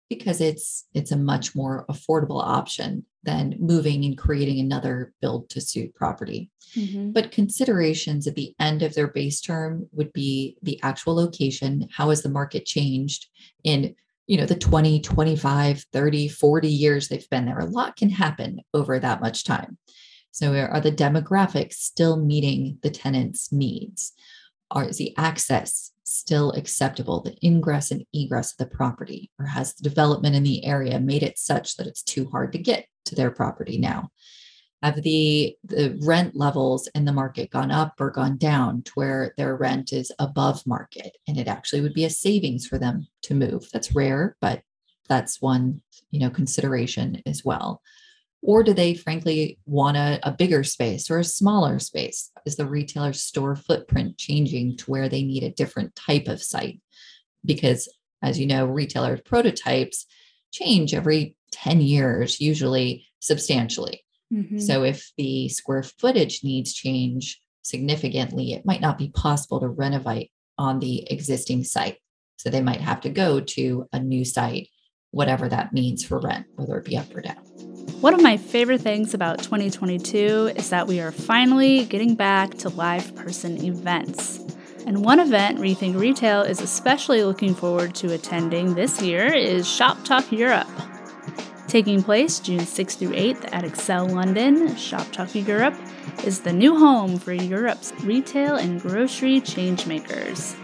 because 0.09 0.41
it's 0.41 0.87
it's 0.95 1.11
a 1.11 1.17
much 1.17 1.57
more 1.57 1.85
affordable 1.91 2.41
option 2.41 3.05
than 3.25 3.57
moving 3.59 4.05
and 4.05 4.17
creating 4.17 4.61
another 4.61 5.13
build 5.21 5.51
to 5.51 5.61
suit 5.61 5.93
property. 5.97 6.49
Mm-hmm. 6.77 7.11
But 7.11 7.33
considerations 7.33 8.29
at 8.29 8.37
the 8.37 8.55
end 8.61 8.83
of 8.83 8.95
their 8.95 9.09
base 9.09 9.41
term 9.41 9.89
would 9.91 10.13
be 10.13 10.57
the 10.63 10.81
actual 10.85 11.17
location, 11.17 11.89
how 11.91 12.11
has 12.11 12.23
the 12.23 12.29
market 12.29 12.67
changed 12.67 13.27
in 13.65 13.97
you 14.27 14.37
know 14.37 14.47
the 14.47 14.57
20 14.57 15.01
25 15.01 15.85
30 15.93 16.29
40 16.29 16.69
years 16.69 17.09
they've 17.09 17.31
been 17.31 17.47
there 17.47 17.59
a 17.59 17.67
lot 17.67 17.97
can 17.97 18.11
happen 18.11 18.61
over 18.75 18.99
that 18.99 19.21
much 19.21 19.45
time. 19.45 19.79
So 20.33 20.53
are 20.53 20.81
the 20.81 20.93
demographics 20.93 21.75
still 21.75 22.19
meeting 22.19 22.79
the 22.83 22.91
tenant's 22.91 23.53
needs? 23.53 24.13
Are 24.71 24.85
is 24.85 24.99
the 24.99 25.17
access 25.17 25.93
still 26.05 26.53
acceptable? 26.53 27.23
The 27.23 27.37
ingress 27.43 27.91
and 27.91 28.05
egress 28.13 28.53
of 28.53 28.59
the 28.59 28.67
property 28.67 29.31
or 29.39 29.47
has 29.47 29.75
the 29.75 29.89
development 29.89 30.35
in 30.37 30.43
the 30.43 30.65
area 30.65 31.01
made 31.01 31.23
it 31.23 31.39
such 31.39 31.77
that 31.77 31.87
it's 31.87 32.03
too 32.03 32.29
hard 32.31 32.53
to 32.53 32.59
get 32.59 32.87
to 33.07 33.15
their 33.15 33.31
property 33.31 33.79
now 33.79 34.11
have 34.83 35.03
the 35.03 35.57
the 35.65 35.99
rent 36.03 36.37
levels 36.37 36.89
in 36.95 37.05
the 37.05 37.13
market 37.13 37.51
gone 37.51 37.71
up 37.71 37.95
or 37.99 38.11
gone 38.11 38.37
down 38.37 38.83
to 38.83 38.93
where 38.95 39.33
their 39.37 39.57
rent 39.57 39.93
is 39.93 40.13
above 40.19 40.67
market. 40.67 41.17
And 41.27 41.39
it 41.39 41.49
actually 41.49 41.81
would 41.81 41.95
be 41.95 42.05
a 42.05 42.11
savings 42.11 42.67
for 42.67 42.79
them 42.79 43.07
to 43.23 43.35
move. 43.35 43.69
That's 43.73 43.95
rare 43.95 44.37
but 44.41 44.63
that's 45.09 45.41
one 45.41 45.83
you 46.11 46.21
know 46.21 46.31
consideration 46.31 47.23
as 47.27 47.45
well. 47.45 47.81
Or 48.43 48.63
do 48.63 48.75
they 48.75 48.95
frankly 48.95 49.59
want 49.67 49.97
a, 49.97 50.21
a 50.23 50.31
bigger 50.31 50.63
space 50.63 51.11
or 51.11 51.19
a 51.19 51.25
smaller 51.25 51.79
space? 51.79 52.31
Is 52.45 52.57
the 52.57 52.67
retailer's 52.67 53.23
store 53.23 53.57
footprint 53.57 54.19
changing 54.19 54.77
to 54.79 54.91
where 54.91 55.09
they 55.09 55.23
need 55.23 55.43
a 55.43 55.51
different 55.51 55.97
type 55.97 56.29
of 56.29 56.43
site? 56.43 56.81
Because 57.45 57.89
as 58.23 58.39
you 58.39 58.47
know 58.47 58.67
retailer 58.67 59.17
prototypes 59.17 60.07
change 60.53 60.95
every 60.95 61.37
10 61.53 61.81
years 61.81 62.41
usually 62.41 63.07
substantially 63.21 64.05
Mm-hmm. 64.33 64.59
So 64.59 64.83
if 64.85 65.13
the 65.17 65.49
square 65.49 65.83
footage 65.83 66.43
needs 66.43 66.73
change 66.73 67.41
significantly, 67.63 68.53
it 68.53 68.67
might 68.67 68.81
not 68.81 68.99
be 68.99 69.09
possible 69.09 69.61
to 69.61 69.69
renovate 69.69 70.31
on 70.59 70.79
the 70.81 71.11
existing 71.11 71.65
site. 71.65 71.99
So 72.37 72.51
they 72.51 72.63
might 72.63 72.81
have 72.81 73.01
to 73.03 73.11
go 73.11 73.41
to 73.41 73.89
a 73.93 74.01
new 74.01 74.25
site, 74.25 74.69
whatever 75.11 75.49
that 75.49 75.73
means 75.73 76.05
for 76.05 76.21
rent, 76.21 76.47
whether 76.55 76.77
it 76.79 76.85
be 76.85 76.97
up 76.97 77.15
or 77.15 77.21
down. 77.21 77.37
One 78.01 78.15
of 78.15 78.23
my 78.23 78.37
favorite 78.37 78.83
things 78.83 79.15
about 79.15 79.39
2022 79.39 80.53
is 80.55 80.71
that 80.71 80.87
we 80.87 81.01
are 81.01 81.13
finally 81.13 81.85
getting 81.87 82.15
back 82.15 82.55
to 82.59 82.69
live 82.69 83.15
person 83.15 83.65
events. 83.65 84.39
And 84.87 85.05
one 85.05 85.19
event 85.19 85.59
Rethink 85.59 85.99
Retail 85.99 86.43
is 86.43 86.61
especially 86.61 87.25
looking 87.25 87.55
forward 87.55 87.95
to 87.97 88.13
attending 88.13 88.75
this 88.75 89.01
year 89.01 89.25
is 89.27 89.67
Shoptalk 89.67 90.31
Europe. 90.31 90.69
Taking 91.69 92.01
place 92.01 92.39
June 92.39 92.61
6th 92.61 92.97
through 92.99 93.11
8th 93.11 93.49
at 93.53 93.65
Excel 93.65 94.07
London, 94.07 94.69
Shoptalk 94.77 95.47
Europe 95.47 95.75
is 96.25 96.41
the 96.41 96.53
new 96.53 96.79
home 96.79 97.19
for 97.19 97.33
Europe's 97.33 97.93
retail 98.05 98.55
and 98.55 98.81
grocery 98.81 99.41
changemakers. 99.41 100.55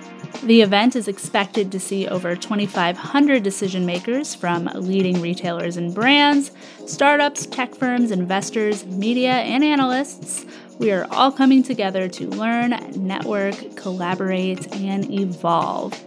The 0.42 0.62
event 0.62 0.94
is 0.94 1.08
expected 1.08 1.72
to 1.72 1.80
see 1.80 2.06
over 2.06 2.36
2,500 2.36 3.42
decision 3.42 3.84
makers 3.84 4.34
from 4.34 4.66
leading 4.74 5.20
retailers 5.20 5.76
and 5.76 5.92
brands, 5.92 6.52
startups, 6.86 7.46
tech 7.46 7.74
firms, 7.74 8.12
investors, 8.12 8.86
media, 8.86 9.32
and 9.32 9.64
analysts. 9.64 10.46
We 10.78 10.92
are 10.92 11.06
all 11.10 11.32
coming 11.32 11.64
together 11.64 12.08
to 12.08 12.28
learn, 12.28 12.70
network, 12.94 13.74
collaborate, 13.74 14.72
and 14.76 15.10
evolve. 15.12 16.00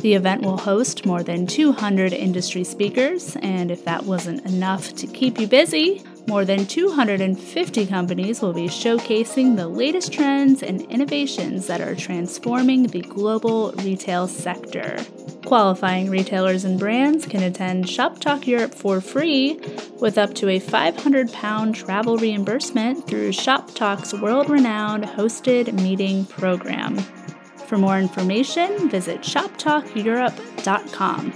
The 0.00 0.14
event 0.14 0.42
will 0.42 0.58
host 0.58 1.04
more 1.04 1.24
than 1.24 1.46
200 1.46 2.12
industry 2.12 2.62
speakers, 2.62 3.36
and 3.42 3.70
if 3.70 3.84
that 3.84 4.04
wasn't 4.04 4.46
enough 4.46 4.94
to 4.94 5.08
keep 5.08 5.40
you 5.40 5.48
busy, 5.48 6.04
more 6.28 6.44
than 6.44 6.66
250 6.66 7.86
companies 7.86 8.40
will 8.40 8.52
be 8.52 8.68
showcasing 8.68 9.56
the 9.56 9.66
latest 9.66 10.12
trends 10.12 10.62
and 10.62 10.82
innovations 10.82 11.66
that 11.66 11.80
are 11.80 11.96
transforming 11.96 12.84
the 12.84 13.00
global 13.00 13.72
retail 13.78 14.28
sector. 14.28 14.98
Qualifying 15.44 16.10
retailers 16.10 16.64
and 16.64 16.78
brands 16.78 17.26
can 17.26 17.42
attend 17.42 17.86
Shoptalk 17.86 18.46
Europe 18.46 18.74
for 18.74 19.00
free 19.00 19.58
with 20.00 20.16
up 20.16 20.34
to 20.34 20.48
a 20.50 20.60
500 20.60 21.32
pound 21.32 21.74
travel 21.74 22.18
reimbursement 22.18 23.08
through 23.08 23.30
Shoptalk's 23.30 24.14
world 24.14 24.48
renowned 24.48 25.04
hosted 25.04 25.72
meeting 25.72 26.24
program. 26.26 26.98
For 27.68 27.76
more 27.76 27.98
information, 27.98 28.88
visit 28.88 29.20
shoptalkeurope.com. 29.20 31.34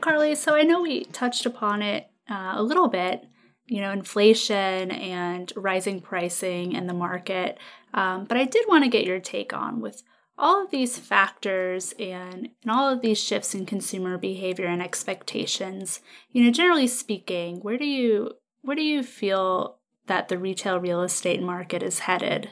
Carly, 0.00 0.34
so 0.34 0.56
I 0.56 0.64
know 0.64 0.82
we 0.82 1.04
touched 1.04 1.46
upon 1.46 1.80
it 1.80 2.10
uh, 2.28 2.54
a 2.56 2.64
little 2.64 2.88
bit, 2.88 3.28
you 3.66 3.80
know, 3.80 3.92
inflation 3.92 4.90
and 4.90 5.52
rising 5.54 6.00
pricing 6.00 6.72
in 6.72 6.88
the 6.88 6.92
market, 6.92 7.58
um, 7.94 8.24
but 8.24 8.36
I 8.36 8.44
did 8.44 8.66
want 8.66 8.82
to 8.82 8.90
get 8.90 9.06
your 9.06 9.20
take 9.20 9.52
on 9.52 9.80
with 9.80 10.02
all 10.36 10.64
of 10.64 10.72
these 10.72 10.98
factors 10.98 11.94
and, 11.96 12.48
and 12.62 12.70
all 12.72 12.88
of 12.88 13.02
these 13.02 13.22
shifts 13.22 13.54
in 13.54 13.66
consumer 13.66 14.18
behavior 14.18 14.66
and 14.66 14.82
expectations. 14.82 16.00
You 16.32 16.42
know, 16.42 16.50
generally 16.50 16.88
speaking, 16.88 17.60
where 17.60 17.78
do 17.78 17.86
you 17.86 18.32
where 18.62 18.74
do 18.74 18.82
you 18.82 19.04
feel 19.04 19.78
that 20.08 20.26
the 20.26 20.38
retail 20.38 20.80
real 20.80 21.02
estate 21.02 21.40
market 21.40 21.84
is 21.84 22.00
headed? 22.00 22.50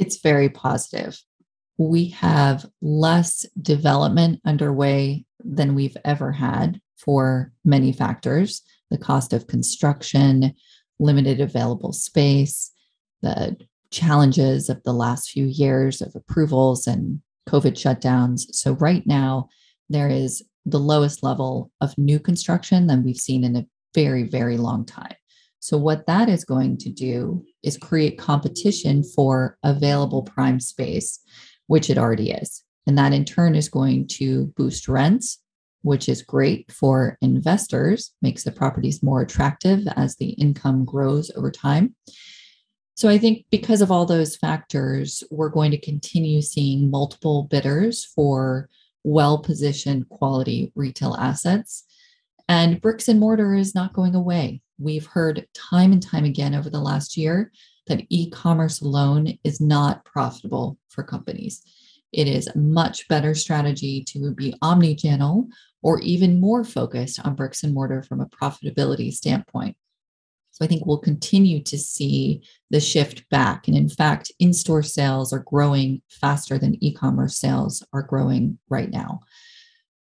It's 0.00 0.20
very 0.20 0.48
positive. 0.48 1.22
We 1.78 2.08
have 2.08 2.66
less 2.82 3.46
development 3.60 4.40
underway 4.44 5.26
than 5.44 5.74
we've 5.74 5.96
ever 6.04 6.32
had 6.32 6.80
for 6.98 7.52
many 7.64 7.92
factors. 7.92 8.62
the 8.90 8.98
cost 8.98 9.32
of 9.32 9.46
construction, 9.46 10.52
limited 10.98 11.40
available 11.40 11.92
space, 11.92 12.72
the 13.22 13.56
challenges 13.92 14.68
of 14.68 14.82
the 14.82 14.92
last 14.92 15.30
few 15.30 15.46
years 15.46 16.02
of 16.02 16.12
approvals 16.16 16.88
and 16.88 17.20
COVID 17.48 17.74
shutdowns. 17.74 18.40
So, 18.50 18.72
right 18.72 19.06
now, 19.06 19.48
there 19.88 20.08
is 20.08 20.42
the 20.66 20.80
lowest 20.80 21.22
level 21.22 21.70
of 21.80 21.96
new 21.96 22.18
construction 22.18 22.88
than 22.88 23.04
we've 23.04 23.16
seen 23.16 23.44
in 23.44 23.54
a 23.54 23.66
very, 23.94 24.24
very 24.24 24.56
long 24.56 24.84
time. 24.84 25.14
So, 25.60 25.76
what 25.76 26.06
that 26.06 26.28
is 26.28 26.44
going 26.44 26.78
to 26.78 26.90
do 26.90 27.44
is 27.62 27.76
create 27.76 28.18
competition 28.18 29.02
for 29.04 29.58
available 29.62 30.22
prime 30.22 30.58
space, 30.58 31.20
which 31.66 31.90
it 31.90 31.98
already 31.98 32.30
is. 32.30 32.64
And 32.86 32.96
that 32.98 33.12
in 33.12 33.24
turn 33.24 33.54
is 33.54 33.68
going 33.68 34.08
to 34.18 34.46
boost 34.56 34.88
rents, 34.88 35.38
which 35.82 36.08
is 36.08 36.22
great 36.22 36.72
for 36.72 37.18
investors, 37.20 38.12
makes 38.22 38.42
the 38.42 38.52
properties 38.52 39.02
more 39.02 39.20
attractive 39.20 39.86
as 39.96 40.16
the 40.16 40.30
income 40.30 40.84
grows 40.84 41.30
over 41.36 41.50
time. 41.50 41.94
So 42.94 43.08
I 43.08 43.18
think 43.18 43.44
because 43.50 43.80
of 43.80 43.90
all 43.90 44.06
those 44.06 44.36
factors, 44.36 45.22
we're 45.30 45.48
going 45.48 45.70
to 45.70 45.80
continue 45.80 46.42
seeing 46.42 46.90
multiple 46.90 47.44
bidders 47.44 48.04
for 48.04 48.68
well 49.04 49.38
positioned 49.38 50.08
quality 50.08 50.72
retail 50.74 51.16
assets. 51.18 51.84
And 52.48 52.80
bricks 52.80 53.08
and 53.08 53.20
mortar 53.20 53.54
is 53.54 53.74
not 53.74 53.92
going 53.92 54.14
away. 54.14 54.60
We've 54.80 55.06
heard 55.06 55.46
time 55.54 55.92
and 55.92 56.02
time 56.02 56.24
again 56.24 56.54
over 56.54 56.70
the 56.70 56.80
last 56.80 57.16
year 57.16 57.52
that 57.86 58.06
e 58.08 58.30
commerce 58.30 58.80
alone 58.80 59.38
is 59.44 59.60
not 59.60 60.04
profitable 60.04 60.78
for 60.88 61.04
companies. 61.04 61.62
It 62.12 62.26
is 62.26 62.46
a 62.46 62.58
much 62.58 63.06
better 63.08 63.34
strategy 63.34 64.02
to 64.04 64.32
be 64.32 64.54
omni 64.62 64.96
channel 64.96 65.48
or 65.82 66.00
even 66.00 66.40
more 66.40 66.64
focused 66.64 67.20
on 67.24 67.34
bricks 67.34 67.62
and 67.62 67.74
mortar 67.74 68.02
from 68.02 68.20
a 68.20 68.26
profitability 68.26 69.12
standpoint. 69.12 69.76
So 70.50 70.64
I 70.64 70.68
think 70.68 70.84
we'll 70.84 70.98
continue 70.98 71.62
to 71.64 71.78
see 71.78 72.42
the 72.70 72.80
shift 72.80 73.28
back. 73.30 73.68
And 73.68 73.76
in 73.76 73.88
fact, 73.88 74.32
in 74.38 74.52
store 74.52 74.82
sales 74.82 75.32
are 75.32 75.38
growing 75.38 76.02
faster 76.08 76.58
than 76.58 76.82
e 76.82 76.92
commerce 76.92 77.38
sales 77.38 77.84
are 77.92 78.02
growing 78.02 78.58
right 78.68 78.90
now. 78.90 79.20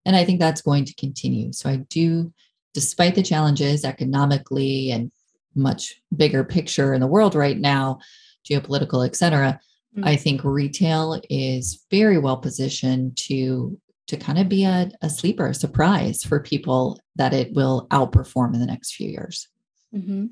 And 0.04 0.14
I 0.14 0.24
think 0.24 0.38
that's 0.38 0.62
going 0.62 0.84
to 0.84 0.94
continue. 0.94 1.52
So 1.52 1.70
I 1.70 1.76
do, 1.76 2.32
despite 2.74 3.14
the 3.14 3.22
challenges 3.22 3.84
economically 3.84 4.90
and 4.90 5.10
much 5.54 6.02
bigger 6.14 6.44
picture 6.44 6.92
in 6.92 7.00
the 7.00 7.06
world 7.06 7.34
right 7.34 7.58
now, 7.58 8.00
geopolitical, 8.48 9.06
et 9.06 9.16
cetera, 9.16 9.60
mm-hmm. 9.96 10.06
I 10.06 10.16
think 10.16 10.44
retail 10.44 11.20
is 11.30 11.86
very 11.90 12.18
well 12.18 12.36
positioned 12.36 13.16
to 13.28 13.78
to 14.06 14.18
kind 14.18 14.38
of 14.38 14.50
be 14.50 14.64
a, 14.64 14.90
a 15.00 15.08
sleeper, 15.08 15.46
a 15.46 15.54
surprise 15.54 16.22
for 16.22 16.38
people 16.38 17.00
that 17.16 17.32
it 17.32 17.54
will 17.54 17.86
outperform 17.90 18.52
in 18.52 18.60
the 18.60 18.66
next 18.66 18.94
few 18.94 19.08
years. 19.08 19.48
Mm-hmm. 19.94 20.26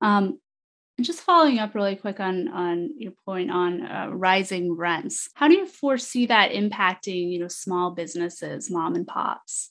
Um, 0.00 0.38
and 0.96 1.04
just 1.04 1.20
following 1.20 1.58
up 1.58 1.74
really 1.74 1.96
quick 1.96 2.20
on 2.20 2.48
on 2.48 2.90
your 2.96 3.12
point 3.26 3.50
on 3.50 3.82
uh, 3.84 4.08
rising 4.10 4.72
rents, 4.72 5.28
how 5.34 5.48
do 5.48 5.54
you 5.54 5.66
foresee 5.66 6.26
that 6.26 6.52
impacting 6.52 7.30
you 7.32 7.40
know 7.40 7.48
small 7.48 7.90
businesses, 7.90 8.70
mom 8.70 8.94
and 8.94 9.06
pops? 9.06 9.70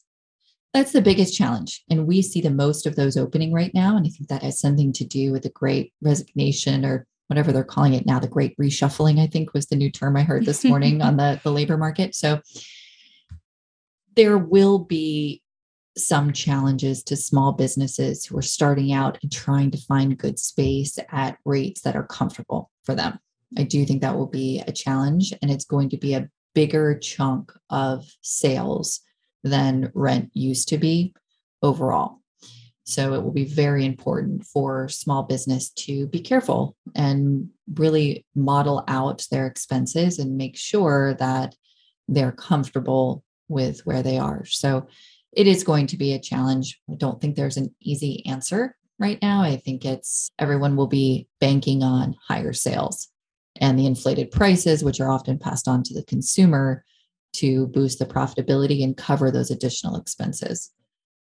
That's 0.74 0.92
the 0.92 1.02
biggest 1.02 1.38
challenge, 1.38 1.84
and 1.90 2.08
we 2.08 2.24
see 2.24 2.42
the 2.42 2.50
most 2.50 2.88
of 2.88 2.96
those 2.96 3.16
opening 3.16 3.54
right 3.54 3.72
now. 3.76 3.96
And 3.96 4.08
I 4.08 4.10
think 4.10 4.28
that 4.30 4.42
has 4.42 4.60
something 4.60 4.92
to 4.94 5.06
do 5.06 5.32
with 5.32 5.44
the 5.44 5.50
Great 5.50 5.94
Resignation 6.02 6.84
or 6.84 7.06
whatever 7.28 7.52
they're 7.52 7.64
calling 7.64 7.94
it 7.94 8.08
now. 8.08 8.18
The 8.20 8.28
Great 8.28 8.58
Reshuffling, 8.58 9.20
I 9.20 9.28
think, 9.28 9.54
was 9.54 9.68
the 9.68 9.76
new 9.76 9.92
term 9.92 10.18
I 10.18 10.24
heard 10.24 10.46
this 10.46 10.64
morning 10.66 11.04
on 11.04 11.18
the 11.18 11.40
the 11.44 11.52
labor 11.52 11.78
market. 11.78 12.16
So 12.16 12.42
there 14.16 14.38
will 14.38 14.80
be 14.80 15.44
some 15.96 16.34
challenges 16.34 17.04
to 17.04 17.16
small 17.16 17.52
businesses 17.52 18.26
who 18.26 18.36
are 18.38 18.42
starting 18.42 18.92
out 18.94 19.20
and 19.22 19.32
trying 19.32 19.70
to 19.70 19.78
find 19.78 20.18
good 20.18 20.40
space 20.40 20.98
at 21.12 21.38
rates 21.46 21.82
that 21.82 21.96
are 21.96 22.08
comfortable 22.08 22.72
for 22.84 22.96
them. 22.96 23.20
I 23.58 23.64
do 23.64 23.86
think 23.86 24.02
that 24.02 24.18
will 24.18 24.28
be 24.28 24.64
a 24.66 24.72
challenge, 24.72 25.34
and 25.42 25.52
it's 25.52 25.66
going 25.66 25.90
to 25.90 25.98
be 25.98 26.16
a 26.16 26.30
bigger 26.56 26.98
chunk 26.98 27.52
of 27.70 28.06
sales 28.22 29.02
than 29.44 29.92
rent 29.94 30.30
used 30.34 30.70
to 30.70 30.78
be 30.78 31.14
overall. 31.62 32.20
So 32.86 33.14
it 33.14 33.24
will 33.24 33.32
be 33.32 33.46
very 33.46 33.86
important 33.86 34.46
for 34.46 34.90
small 34.90 35.24
business 35.24 35.70
to 35.72 36.08
be 36.08 36.20
careful 36.20 36.76
and 36.96 37.50
really 37.76 38.26
model 38.36 38.84
out 38.88 39.26
their 39.32 39.48
expenses 39.48 40.20
and 40.20 40.38
make 40.38 40.58
sure 40.58 41.14
that 41.16 41.56
they're 42.10 42.34
comfortable 42.34 43.24
with 43.48 43.82
where 43.86 44.04
they 44.04 44.18
are. 44.18 44.44
So 44.46 44.88
it 45.32 45.48
is 45.48 45.64
going 45.64 45.88
to 45.88 45.98
be 45.98 46.14
a 46.14 46.20
challenge. 46.20 46.80
I 46.92 46.96
don't 46.96 47.22
think 47.22 47.36
there's 47.36 47.58
an 47.58 47.74
easy 47.82 48.26
answer 48.26 48.76
right 49.00 49.20
now. 49.22 49.42
I 49.42 49.56
think 49.56 49.86
it's 49.86 50.32
everyone 50.38 50.76
will 50.76 50.88
be 50.88 51.28
banking 51.40 51.84
on 51.84 52.16
higher 52.28 52.54
sales 52.54 53.08
and 53.62 53.80
the 53.80 53.86
inflated 53.86 54.32
prices, 54.32 54.84
which 54.84 55.00
are 55.00 55.10
often 55.10 55.40
passed 55.40 55.68
on 55.68 55.84
to 55.84 55.94
the 55.94 56.04
consumer 56.04 56.84
to 57.34 57.68
boost 57.68 58.00
the 58.00 58.06
profitability 58.06 58.84
and 58.84 58.98
cover 58.98 59.32
those 59.32 59.52
additional 59.52 59.96
expenses. 59.96 60.72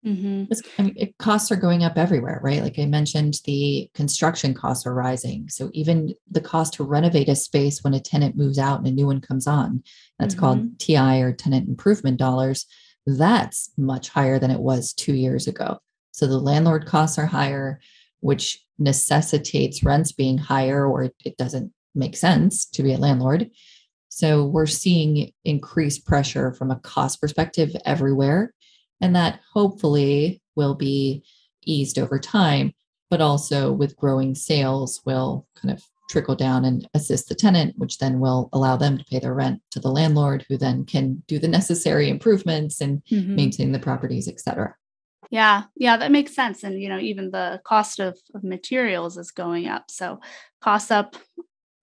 Mm-hmm. 0.05 0.53
I 0.77 0.81
mean, 0.83 0.93
it, 0.97 1.17
costs 1.17 1.51
are 1.51 1.55
going 1.55 1.83
up 1.83 1.97
everywhere, 1.97 2.39
right? 2.43 2.61
Like 2.61 2.77
I 2.77 2.85
mentioned, 2.85 3.39
the 3.45 3.89
construction 3.95 4.53
costs 4.53 4.85
are 4.85 4.93
rising. 4.93 5.49
So 5.49 5.71
even 5.73 6.13
the 6.29 6.41
cost 6.41 6.75
to 6.75 6.83
renovate 6.83 7.27
a 7.27 7.35
space 7.35 7.83
when 7.83 7.95
a 7.95 7.99
tenant 7.99 8.37
moves 8.37 8.59
out 8.59 8.77
and 8.77 8.87
a 8.87 8.91
new 8.91 9.07
one 9.07 9.19
comes 9.19 9.47
on, 9.47 9.83
that's 10.19 10.35
mm-hmm. 10.35 10.39
called 10.39 10.79
TI 10.79 11.21
or 11.21 11.33
tenant 11.33 11.67
improvement 11.67 12.17
dollars 12.17 12.67
that's 13.05 13.71
much 13.77 14.09
higher 14.09 14.39
than 14.39 14.51
it 14.51 14.59
was 14.59 14.93
two 14.93 15.13
years 15.13 15.47
ago. 15.47 15.79
So 16.11 16.27
the 16.27 16.39
landlord 16.39 16.85
costs 16.85 17.17
are 17.17 17.25
higher, 17.25 17.79
which 18.21 18.63
necessitates 18.79 19.83
rents 19.83 20.11
being 20.11 20.37
higher, 20.37 20.85
or 20.85 21.11
it 21.23 21.37
doesn't 21.37 21.71
make 21.93 22.15
sense 22.15 22.65
to 22.65 22.83
be 22.83 22.93
a 22.93 22.97
landlord. 22.97 23.51
So 24.15 24.45
we're 24.45 24.65
seeing 24.65 25.33
increased 25.43 26.05
pressure 26.05 26.53
from 26.53 26.71
a 26.71 26.79
cost 26.79 27.19
perspective 27.19 27.75
everywhere. 27.83 28.53
And 29.01 29.13
that 29.13 29.41
hopefully 29.53 30.41
will 30.55 30.73
be 30.73 31.25
eased 31.65 31.99
over 31.99 32.17
time, 32.17 32.71
but 33.09 33.19
also 33.19 33.73
with 33.73 33.97
growing 33.97 34.33
sales 34.33 35.01
will 35.05 35.45
kind 35.61 35.73
of 35.73 35.83
trickle 36.09 36.35
down 36.35 36.63
and 36.63 36.87
assist 36.93 37.27
the 37.27 37.35
tenant, 37.35 37.73
which 37.77 37.97
then 37.97 38.21
will 38.21 38.47
allow 38.53 38.77
them 38.77 38.97
to 38.97 39.03
pay 39.03 39.19
their 39.19 39.33
rent 39.33 39.61
to 39.71 39.81
the 39.81 39.91
landlord, 39.91 40.45
who 40.47 40.55
then 40.55 40.85
can 40.85 41.21
do 41.27 41.37
the 41.37 41.49
necessary 41.49 42.07
improvements 42.07 42.79
and 42.79 43.03
mm-hmm. 43.11 43.35
maintain 43.35 43.73
the 43.73 43.79
properties, 43.79 44.29
et 44.29 44.39
cetera. 44.39 44.73
Yeah, 45.29 45.63
yeah, 45.75 45.97
that 45.97 46.13
makes 46.13 46.33
sense. 46.33 46.63
And 46.63 46.81
you 46.81 46.87
know, 46.87 46.99
even 46.99 47.31
the 47.31 47.59
cost 47.65 47.99
of, 47.99 48.17
of 48.33 48.45
materials 48.45 49.17
is 49.17 49.31
going 49.31 49.67
up. 49.67 49.91
So 49.91 50.21
costs 50.61 50.89
up 50.89 51.17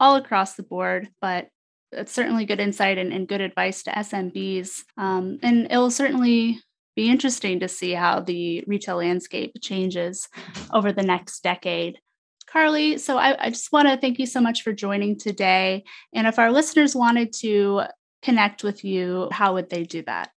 all 0.01 0.17
across 0.17 0.55
the 0.55 0.63
board, 0.63 1.11
but 1.21 1.49
it's 1.93 2.13
certainly 2.13 2.45
good 2.45 2.61
insight 2.61 2.99
and, 2.99 3.13
and 3.13 3.29
good 3.29 3.41
advice 3.41 3.83
to 3.85 3.91
SMBs. 3.91 4.83
Um, 4.97 5.39
and 5.43 5.67
it 5.71 5.77
will 5.77 5.91
certainly 5.91 6.61
be 6.97 7.11
interesting 7.11 7.61
to 7.61 7.69
see 7.69 7.93
how 7.93 8.21
the 8.21 8.65
retail 8.67 8.97
landscape 8.97 9.53
changes 9.61 10.29
over 10.73 10.93
the 10.93 11.03
next 11.03 11.43
decade. 11.43 11.99
Carly, 12.47 12.99
so 12.99 13.17
I, 13.17 13.47
I 13.47 13.49
just 13.51 13.73
want 13.73 13.89
to 13.89 13.97
thank 13.97 14.19
you 14.19 14.27
so 14.27 14.41
much 14.41 14.63
for 14.63 14.73
joining 14.73 15.19
today. 15.19 15.85
And 16.13 16.27
if 16.27 16.39
our 16.39 16.53
listeners 16.53 16.95
wanted 16.95 17.33
to 17.41 17.83
connect 18.23 18.63
with 18.63 18.85
you, 18.85 19.29
how 19.33 19.55
would 19.55 19.71
they 19.71 19.85
do 19.85 20.03
that? 20.03 20.31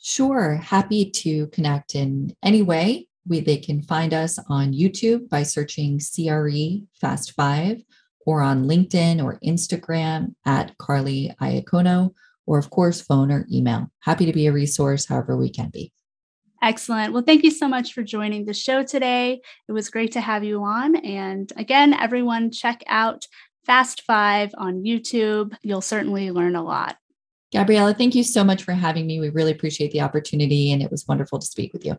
Sure. 0.00 0.54
Happy 0.56 1.10
to 1.10 1.48
connect 1.48 1.94
in 1.94 2.34
any 2.42 2.62
way. 2.62 3.08
We, 3.26 3.40
they 3.40 3.56
can 3.56 3.82
find 3.82 4.14
us 4.14 4.38
on 4.48 4.72
YouTube 4.72 5.28
by 5.28 5.42
searching 5.42 5.98
CRE 5.98 6.86
Fast 7.00 7.32
Five 7.32 7.82
or 8.28 8.42
on 8.42 8.68
LinkedIn 8.68 9.24
or 9.24 9.38
Instagram 9.42 10.34
at 10.44 10.76
Carly 10.76 11.34
Iacono, 11.40 12.12
or 12.44 12.58
of 12.58 12.68
course, 12.68 13.00
phone 13.00 13.32
or 13.32 13.46
email. 13.50 13.90
Happy 14.00 14.26
to 14.26 14.34
be 14.34 14.46
a 14.46 14.52
resource 14.52 15.06
however 15.06 15.34
we 15.34 15.48
can 15.48 15.70
be. 15.70 15.90
Excellent. 16.62 17.14
Well, 17.14 17.22
thank 17.22 17.42
you 17.42 17.50
so 17.50 17.66
much 17.66 17.94
for 17.94 18.02
joining 18.02 18.44
the 18.44 18.52
show 18.52 18.82
today. 18.82 19.40
It 19.66 19.72
was 19.72 19.88
great 19.88 20.12
to 20.12 20.20
have 20.20 20.44
you 20.44 20.62
on. 20.62 20.96
And 20.96 21.50
again, 21.56 21.94
everyone, 21.94 22.50
check 22.50 22.84
out 22.86 23.26
Fast 23.64 24.02
Five 24.02 24.50
on 24.58 24.84
YouTube. 24.84 25.56
You'll 25.62 25.80
certainly 25.80 26.30
learn 26.30 26.54
a 26.54 26.62
lot. 26.62 26.98
Gabriella, 27.50 27.94
thank 27.94 28.14
you 28.14 28.24
so 28.24 28.44
much 28.44 28.62
for 28.62 28.72
having 28.72 29.06
me. 29.06 29.20
We 29.20 29.30
really 29.30 29.52
appreciate 29.52 29.92
the 29.92 30.02
opportunity, 30.02 30.70
and 30.70 30.82
it 30.82 30.90
was 30.90 31.08
wonderful 31.08 31.38
to 31.38 31.46
speak 31.46 31.72
with 31.72 31.86
you. 31.86 31.96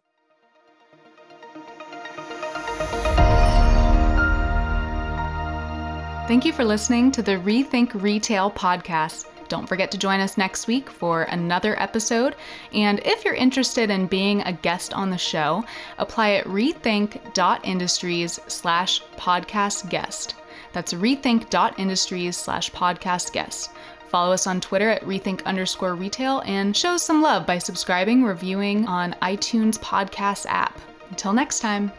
Thank 6.29 6.45
you 6.45 6.53
for 6.53 6.63
listening 6.63 7.11
to 7.13 7.23
the 7.23 7.37
Rethink 7.37 7.99
Retail 8.03 8.51
podcast. 8.51 9.25
Don't 9.47 9.67
forget 9.67 9.89
to 9.89 9.97
join 9.97 10.19
us 10.19 10.37
next 10.37 10.67
week 10.67 10.87
for 10.87 11.23
another 11.23 11.81
episode. 11.81 12.35
And 12.71 12.99
if 13.03 13.25
you're 13.25 13.33
interested 13.33 13.89
in 13.89 14.05
being 14.05 14.41
a 14.41 14.53
guest 14.53 14.93
on 14.93 15.09
the 15.09 15.17
show, 15.17 15.65
apply 15.97 16.33
at 16.33 16.45
rethink.industries 16.45 18.39
slash 18.45 19.01
podcast 19.17 19.89
guest. 19.89 20.35
That's 20.71 20.93
rethink.industries 20.93 22.37
slash 22.37 22.69
podcast 22.73 23.33
guest. 23.33 23.71
Follow 24.09 24.31
us 24.31 24.45
on 24.45 24.61
Twitter 24.61 24.91
at 24.91 25.01
rethink 25.05 25.43
underscore 25.45 25.95
retail 25.95 26.43
and 26.45 26.77
show 26.77 26.95
some 26.97 27.23
love 27.23 27.47
by 27.47 27.57
subscribing, 27.57 28.23
reviewing 28.23 28.85
on 28.85 29.15
iTunes 29.23 29.79
podcast 29.79 30.45
app. 30.47 30.79
Until 31.09 31.33
next 31.33 31.59
time. 31.59 31.91